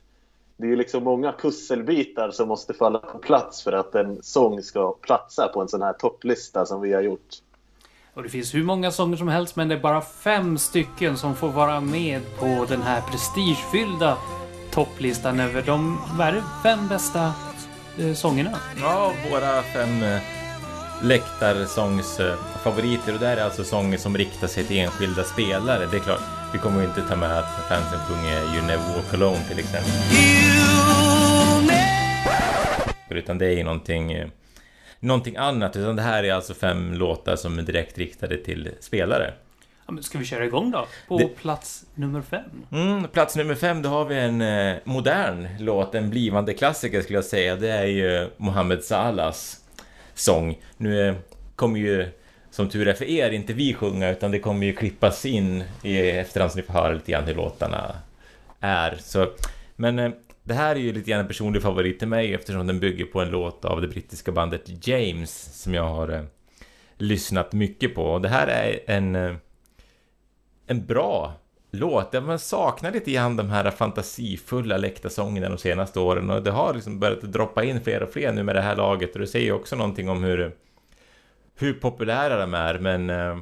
[0.57, 4.91] det är liksom många pusselbitar som måste falla på plats för att en sång ska
[4.91, 7.35] platsa på en sån här topplista som vi har gjort.
[8.13, 11.35] Och det finns hur många sånger som helst, men det är bara fem stycken som
[11.35, 14.17] får vara med på den här prestigefyllda
[14.71, 15.97] topplistan över de
[16.63, 17.33] fem bästa
[18.15, 18.59] sångerna.
[18.81, 20.19] Ja, våra fem eh,
[21.03, 23.13] läktarsångsfavoriter.
[23.13, 25.85] Och det här är alltså sånger som riktar sig till enskilda spelare.
[25.91, 26.21] Det är klart,
[26.53, 29.91] vi kommer ju inte ta med att fansen sjunger You Never Walk Alone till exempel.
[33.09, 34.27] Utan det är ju någonting, eh,
[34.99, 35.75] någonting annat.
[35.75, 39.33] Utan det här är alltså fem låtar som är direkt riktade till spelare.
[39.87, 40.87] Ja, men ska vi köra igång då?
[41.07, 42.65] På Det- plats nummer fem.
[42.71, 47.17] Mm, plats nummer fem, då har vi en eh, modern låt, en blivande klassiker skulle
[47.17, 47.55] jag säga.
[47.55, 49.61] Det är ju Mohammed Salahs
[50.13, 50.57] sång.
[50.77, 51.15] Nu eh,
[51.55, 52.07] kommer ju,
[52.51, 55.97] som tur är för er, inte vi sjunga, utan det kommer ju klippas in i
[56.09, 57.95] efterhand så ni får höra lite grann hur låtarna
[58.59, 58.97] är.
[58.99, 59.27] Så,
[59.75, 60.11] men eh,
[60.43, 63.21] det här är ju lite grann en personlig favorit till mig eftersom den bygger på
[63.21, 66.21] en låt av det brittiska bandet James som jag har eh,
[66.97, 68.03] lyssnat mycket på.
[68.03, 69.35] Och det här är en, eh,
[70.67, 71.33] en bra
[71.71, 72.13] låt.
[72.13, 76.29] Man saknar lite grann de här fantasifulla läktarsångerna de senaste åren.
[76.29, 79.13] Och det har liksom börjat droppa in fler och fler nu med det här laget.
[79.13, 80.55] Och det säger ju också någonting om hur
[81.55, 82.79] hur populära de är.
[82.79, 83.37] Men äh,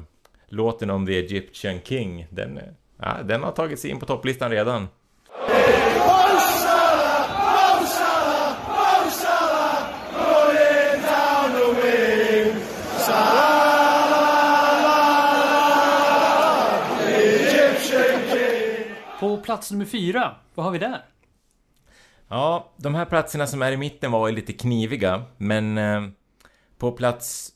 [0.48, 2.60] låten om The Egyptian King den,
[3.02, 4.88] äh, den har tagit sig in på topplistan redan.
[19.44, 21.04] Plats nummer fyra, vad har vi där?
[22.28, 26.02] Ja, de här platserna som är i mitten var ju lite kniviga, men eh,
[26.78, 27.50] på plats...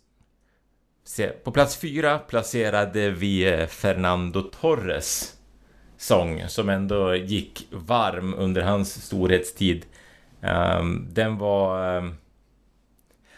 [1.45, 5.39] På plats fyra placerade vi eh, Fernando Torres
[5.97, 9.87] sång, som ändå gick varm under hans storhetstid.
[10.43, 11.97] Ehm, den var...
[11.97, 12.15] Ehm,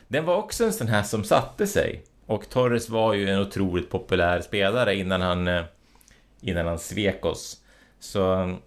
[0.09, 2.03] den var också en sån här som satte sig.
[2.27, 5.65] Och Torres var ju en otroligt populär spelare innan han, eh,
[6.41, 7.57] innan han svek oss.
[8.01, 8.59] Så um,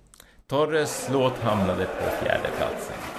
[0.47, 3.12] Torres låt hamnade på fjärde platsen.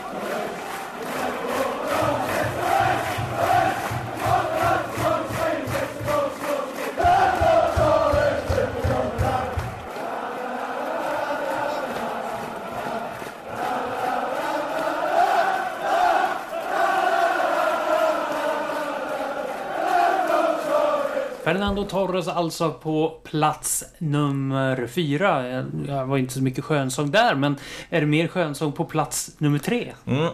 [21.54, 25.42] Fernando Torres alltså på plats nummer fyra.
[25.62, 27.56] Det var inte så mycket skönsång där, men
[27.90, 29.92] är det mer skönsång på plats nummer tre?
[30.06, 30.28] Mm.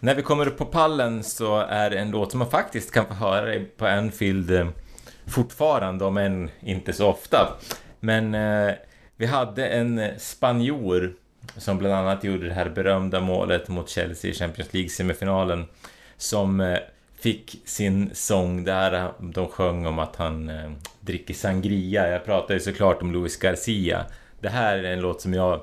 [0.00, 3.06] När vi kommer upp på pallen så är det en låt som man faktiskt kan
[3.06, 4.68] få höra på Anfield eh,
[5.26, 7.56] fortfarande, om än inte så ofta.
[8.00, 8.74] Men eh,
[9.16, 11.14] vi hade en eh, spanjor
[11.56, 15.64] som bland annat gjorde det här berömda målet mot Chelsea i Champions League-semifinalen
[16.16, 16.78] som eh,
[17.20, 22.08] fick sin sång där de sjöng om att han eh, dricker sangria.
[22.08, 24.04] Jag pratar ju såklart om Luis Garcia.
[24.40, 25.62] Det här är en låt som jag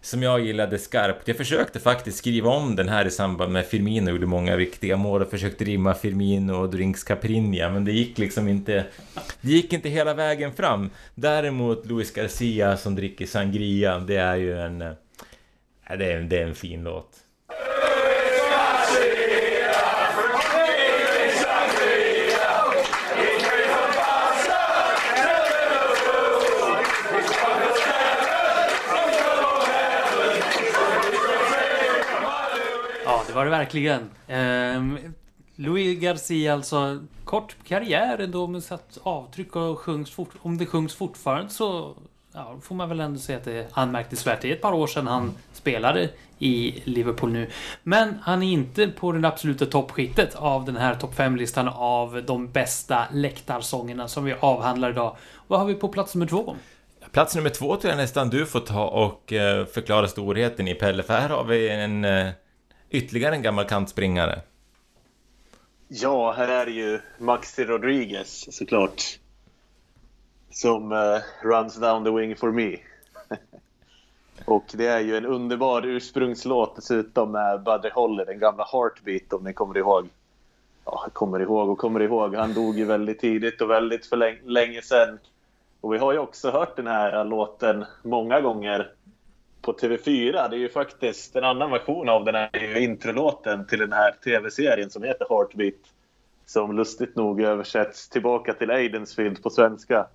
[0.00, 1.28] som jag gillade skarpt.
[1.28, 5.22] Jag försökte faktiskt skriva om den här i samband med Firmino gjorde många viktiga mål
[5.22, 8.84] och försökte rimma Firmino och Drinks Caprinha men det gick liksom inte
[9.40, 10.90] det gick inte hela vägen fram.
[11.14, 14.92] Däremot Luis Garcia som dricker sangria det är ju en eh,
[15.98, 17.10] det är, det är en fin låt.
[33.08, 34.10] Ja, det var det verkligen.
[34.28, 34.98] Ehm,
[35.56, 40.94] Louis Garcia alltså, kort karriär ändå med satt avtryck och sjungs fort, om det sjungs
[40.94, 41.94] fortfarande så
[42.34, 44.42] ja, får man väl ändå säga att det är anmärkningsvärt.
[44.42, 46.08] Det är ett par år sedan han spelade
[46.38, 47.50] i Liverpool nu.
[47.82, 52.48] Men han är inte på den absoluta toppskiktet av den här topp 5-listan av de
[52.48, 55.16] bästa läktarsångerna som vi avhandlar idag.
[55.46, 56.56] Vad har vi på plats nummer två?
[57.12, 61.02] Plats nummer två tror jag nästan du får ta och eh, förklara storheten i Pelle
[61.02, 62.28] för här har vi en eh,
[62.96, 64.40] ytterligare en gammal kantspringare.
[65.88, 69.02] Ja, här är det ju Maxi Rodriguez såklart.
[70.50, 72.76] Som uh, runs down the wing for me.
[74.44, 79.44] och det är ju en underbar ursprungslåt dessutom med Buddy Holly, den gamla Heartbeat om
[79.44, 80.08] ni kommer ihåg.
[80.84, 82.34] Ja, kommer ihåg och kommer ihåg.
[82.34, 85.18] Han dog ju väldigt tidigt och väldigt för länge, länge sedan.
[85.80, 88.90] Och vi har ju också hört den här låten många gånger
[89.66, 90.48] på TV4.
[90.50, 94.90] Det är ju faktiskt en annan version av den här introlåten till den här TV-serien
[94.90, 95.74] som heter Heartbeat.
[96.46, 100.06] Som lustigt nog översätts tillbaka till Aidensfield på svenska.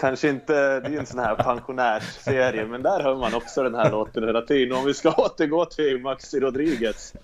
[0.00, 3.90] Kanske inte, det är en sån här pensionärsserie, men där hör man också den här
[3.90, 4.78] låten hela tiden.
[4.78, 7.14] Om vi ska återgå till Maxi Rodriguez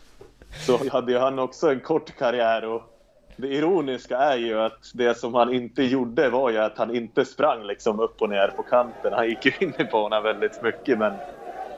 [0.67, 2.92] så hade ju han också en kort karriär och
[3.37, 7.25] det ironiska är ju att det som han inte gjorde var ju att han inte
[7.25, 9.13] sprang liksom upp och ner på kanten.
[9.13, 11.13] Han gick ju in i banan väldigt mycket men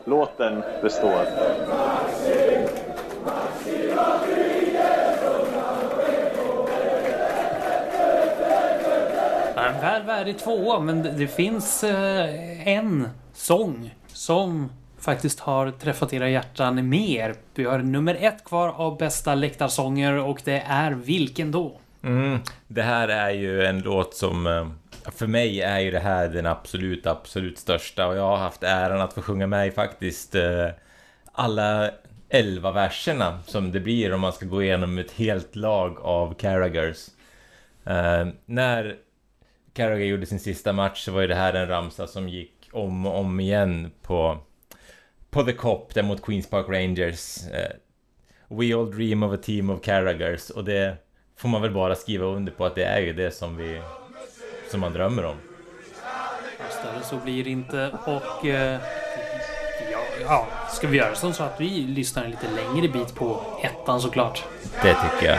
[0.05, 1.27] låten består.
[9.57, 14.69] En väl värdig tvåa, men det, finns eh, en sång som
[15.05, 17.35] faktiskt har träffat era hjärtan mer.
[17.55, 21.81] Vi har nummer ett kvar av bästa läktarsånger och det är vilken då?
[22.03, 22.39] Mm,
[22.69, 24.69] det här är ju en låt som eh,
[25.11, 29.01] För mig är ju det här den absolut, absolut största och jag har haft äran
[29.01, 30.69] att få sjunga med i faktiskt eh,
[31.33, 31.91] alla
[32.29, 37.09] elva verserna som det blir om man ska gå igenom ett helt lag av Carragers.
[37.85, 38.97] Eh, när
[39.73, 43.07] Carragher gjorde sin sista match så var ju det här en ramsa som gick om
[43.07, 44.39] och om igen på,
[45.35, 47.47] på The Cop där mot Queens Park Rangers.
[47.47, 47.71] Eh,
[48.49, 50.97] We all dream of a team of Carragers och det
[51.39, 53.81] får man väl bara skriva under på att det är ju det som vi
[54.71, 55.37] som man drömmer om.
[56.71, 58.81] Större så blir det inte och eh,
[59.93, 63.61] ja, ja, ska vi göra som så att vi lyssnar en lite längre bit på
[63.63, 64.45] ettan såklart?
[64.83, 65.39] Det tycker jag.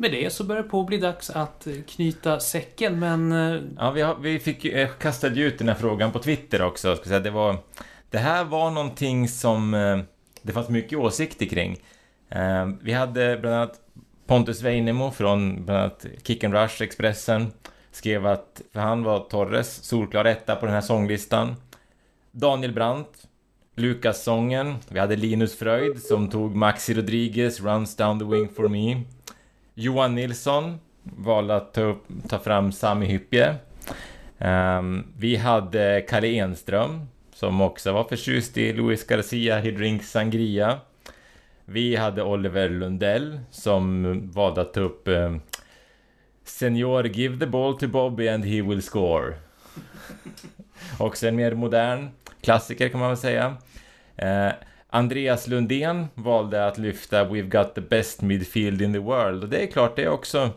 [0.00, 3.32] med det så börjar det på att bli dags att eh, knyta säcken, men...
[3.32, 6.18] Eh, ja, vi, har, vi fick ju, eh, kastade ju ut den här frågan på
[6.18, 6.96] Twitter också.
[6.96, 7.20] Ska säga.
[7.20, 7.56] Det, var,
[8.10, 9.98] det här var någonting som eh,
[10.42, 11.76] det fanns mycket åsikter kring.
[12.80, 13.80] Vi hade bland annat
[14.26, 17.52] Pontus Weinemo från bland annat Kick and Rush, Expressen,
[17.90, 21.54] skrev att, för han var Torres, solklar etta på den här sånglistan.
[22.32, 23.26] Daniel Brandt,
[23.76, 24.74] Lukas-sången.
[24.88, 29.02] Vi hade Linus Fröjd som tog Maxi Rodriguez, Runs Down the Wing for Me.
[29.80, 33.54] Johan Nilsson valde att ta, upp, ta fram Sami Hyppie.
[34.38, 40.78] Um, vi hade Kalle Enström som också var förtjust i Luis Garcia, He Drinks Sangria.
[41.64, 45.40] Vi hade Oliver Lundell som valde att ta upp um,
[46.44, 49.34] Senior Give the ball to Bobby and he will score.
[50.98, 52.08] Också en mer modern
[52.40, 53.56] klassiker kan man väl säga.
[54.22, 54.52] Uh,
[54.90, 59.42] Andreas Lundén valde att lyfta We've got the best midfield in the world.
[59.42, 60.50] Och det är klart, det är också...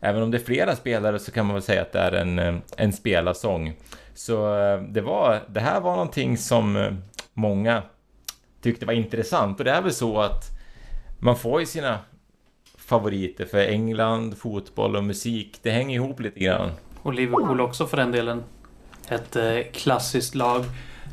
[0.00, 2.38] Även om det är flera spelare så kan man väl säga att det är en,
[2.38, 3.76] eh, en spelarsång.
[4.14, 6.92] Så eh, det, var, det här var någonting som eh,
[7.32, 7.82] många
[8.62, 9.58] tyckte var intressant.
[9.58, 10.44] Och det är väl så att
[11.18, 11.98] man får ju sina
[12.78, 15.58] favoriter för England, fotboll och musik.
[15.62, 16.70] Det hänger ihop lite grann.
[17.02, 18.44] Och Liverpool också för den delen.
[19.08, 19.36] Ett
[19.72, 20.64] klassiskt lag.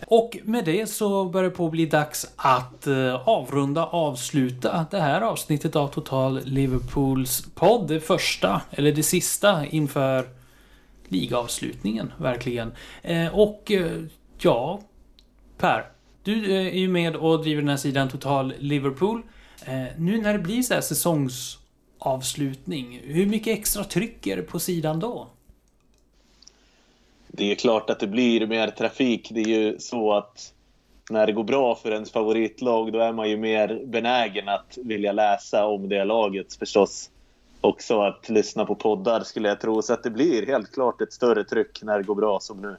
[0.08, 5.00] Och med det så börjar det på att bli dags att eh, avrunda, avsluta det
[5.00, 7.88] här avsnittet av Total Liverpools podd.
[7.88, 10.30] Det första, eller det sista inför
[11.08, 12.72] ligavslutningen, verkligen.
[13.02, 14.02] Eh, och eh,
[14.38, 14.82] ja,
[15.58, 15.86] Per.
[16.24, 19.22] Du är ju med och driver den här sidan Total Liverpool.
[19.98, 25.00] Nu när det blir så här säsongsavslutning, hur mycket extra tryck är det på sidan
[25.00, 25.28] då?
[27.36, 29.30] Det är klart att det blir mer trafik.
[29.32, 30.54] Det är ju så att
[31.10, 35.12] när det går bra för ens favoritlag då är man ju mer benägen att vilja
[35.12, 37.10] läsa om det laget förstås.
[37.62, 39.82] Också att lyssna på poddar skulle jag tro.
[39.82, 42.76] Så att det blir helt klart ett större tryck när det går bra som nu.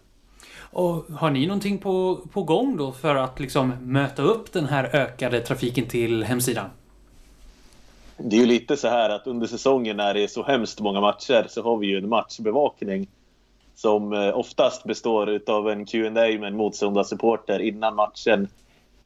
[0.59, 4.96] Och har ni någonting på, på gång då för att liksom möta upp den här
[4.96, 6.66] ökade trafiken till hemsidan?
[8.16, 11.00] Det är ju lite så här att under säsongen när det är så hemskt många
[11.00, 13.09] matcher så har vi ju en matchbevakning
[13.74, 18.48] som eh, oftast består av en Q&A med en motståndarsupporter innan matchen.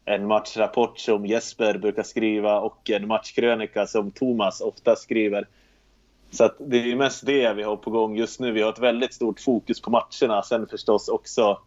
[0.05, 5.47] En matchrapport som Jesper brukar skriva och en matchkrönika som Thomas ofta skriver.
[6.31, 8.53] Så att det är mest det vi har på gång just nu.
[8.53, 10.43] Vi har ett väldigt stort fokus på matcherna.
[10.43, 11.59] Sen förstås också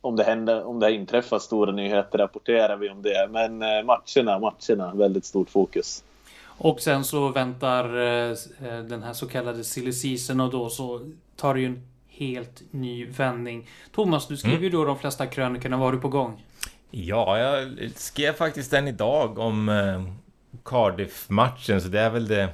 [0.00, 3.28] om det, händer, om det inträffar stora nyheter rapporterar vi om det.
[3.30, 6.04] Men eh, matcherna, matcherna, väldigt stort fokus.
[6.44, 8.36] Och sen så väntar eh,
[8.88, 11.00] den här så kallade silly season och då så
[11.36, 11.82] tar det ju en
[12.20, 13.68] helt ny vändning.
[13.92, 15.76] Thomas, du skriver ju då de flesta krönikorna.
[15.76, 16.44] Vad har du på gång?
[16.90, 20.02] Ja, jag skrev faktiskt en idag om eh,
[20.64, 22.48] Cardiff-matchen, så det är väl det,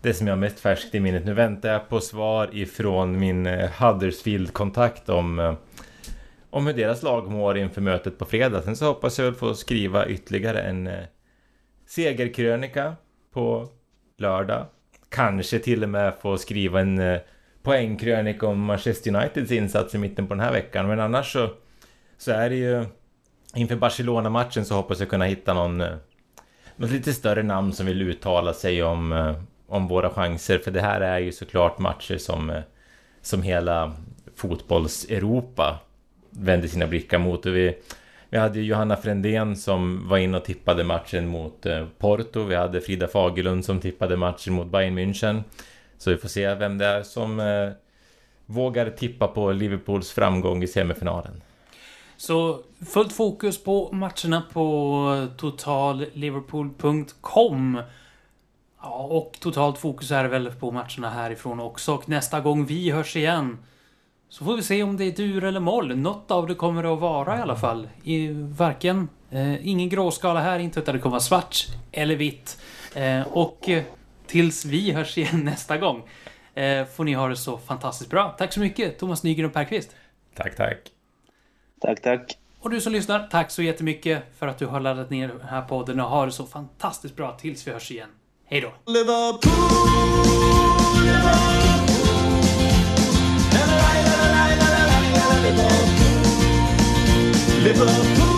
[0.00, 1.24] det som jag har mest färskt i minnet.
[1.24, 5.54] Nu väntar jag på svar ifrån min eh, Huddersfield-kontakt om, eh,
[6.50, 8.62] om hur deras lag mår inför mötet på fredag.
[8.62, 11.04] Sen så hoppas jag väl få skriva ytterligare en eh,
[11.86, 12.96] segerkrönika
[13.32, 13.68] på
[14.18, 14.66] lördag.
[15.08, 17.20] Kanske till och med få skriva en eh,
[17.62, 20.88] poängkrönika om Manchester Uniteds insats i mitten på den här veckan.
[20.88, 21.50] Men annars så,
[22.18, 22.86] så är det ju...
[23.54, 25.80] Inför Barcelona-matchen så hoppas jag kunna hitta någon...
[25.80, 25.94] Eh,
[26.76, 29.34] något lite större namn som vill uttala sig om, eh,
[29.66, 30.58] om våra chanser.
[30.58, 32.60] För det här är ju såklart matcher som, eh,
[33.22, 33.92] som hela
[34.36, 35.78] fotbolls-Europa
[36.30, 37.46] vänder sina blickar mot.
[37.46, 37.76] Och vi,
[38.30, 41.66] Vi hade ju Johanna Frändén som var inne och tippade matchen mot
[41.98, 42.42] Porto.
[42.42, 45.42] Vi hade Frida Fagerlund som tippade matchen mot Bayern München.
[46.00, 47.70] Så vi får se vem det är som eh,
[48.46, 51.42] vågar tippa på Liverpools framgång i semifinalen.
[52.16, 57.82] Så fullt fokus på matcherna på eh, totalliverpool.com.
[58.82, 61.94] Ja, och totalt fokus är väl på matcherna härifrån också.
[61.94, 63.58] Och nästa gång vi hörs igen
[64.28, 65.96] så får vi se om det är dur eller moll.
[65.96, 67.88] Något av det kommer det att vara i alla fall.
[68.02, 72.60] I, varken, eh, ingen gråskala här, inte utan det kommer vara svart eller vitt.
[72.94, 73.82] Eh, och eh,
[74.30, 76.08] tills vi hörs igen nästa gång
[76.54, 78.34] eh, får ni ha det så fantastiskt bra.
[78.38, 79.96] Tack så mycket Thomas Nygren och Per Kvist.
[80.34, 80.78] Tack, tack.
[81.80, 82.38] Tack, tack.
[82.60, 85.62] Och du som lyssnar, tack så jättemycket för att du har laddat ner den här
[85.62, 88.08] podden och ha det så fantastiskt bra tills vi hörs igen.
[88.46, 88.92] Hej då!
[88.92, 89.52] Liverpool,
[91.04, 91.80] Liverpool.
[97.64, 98.29] Liverpool.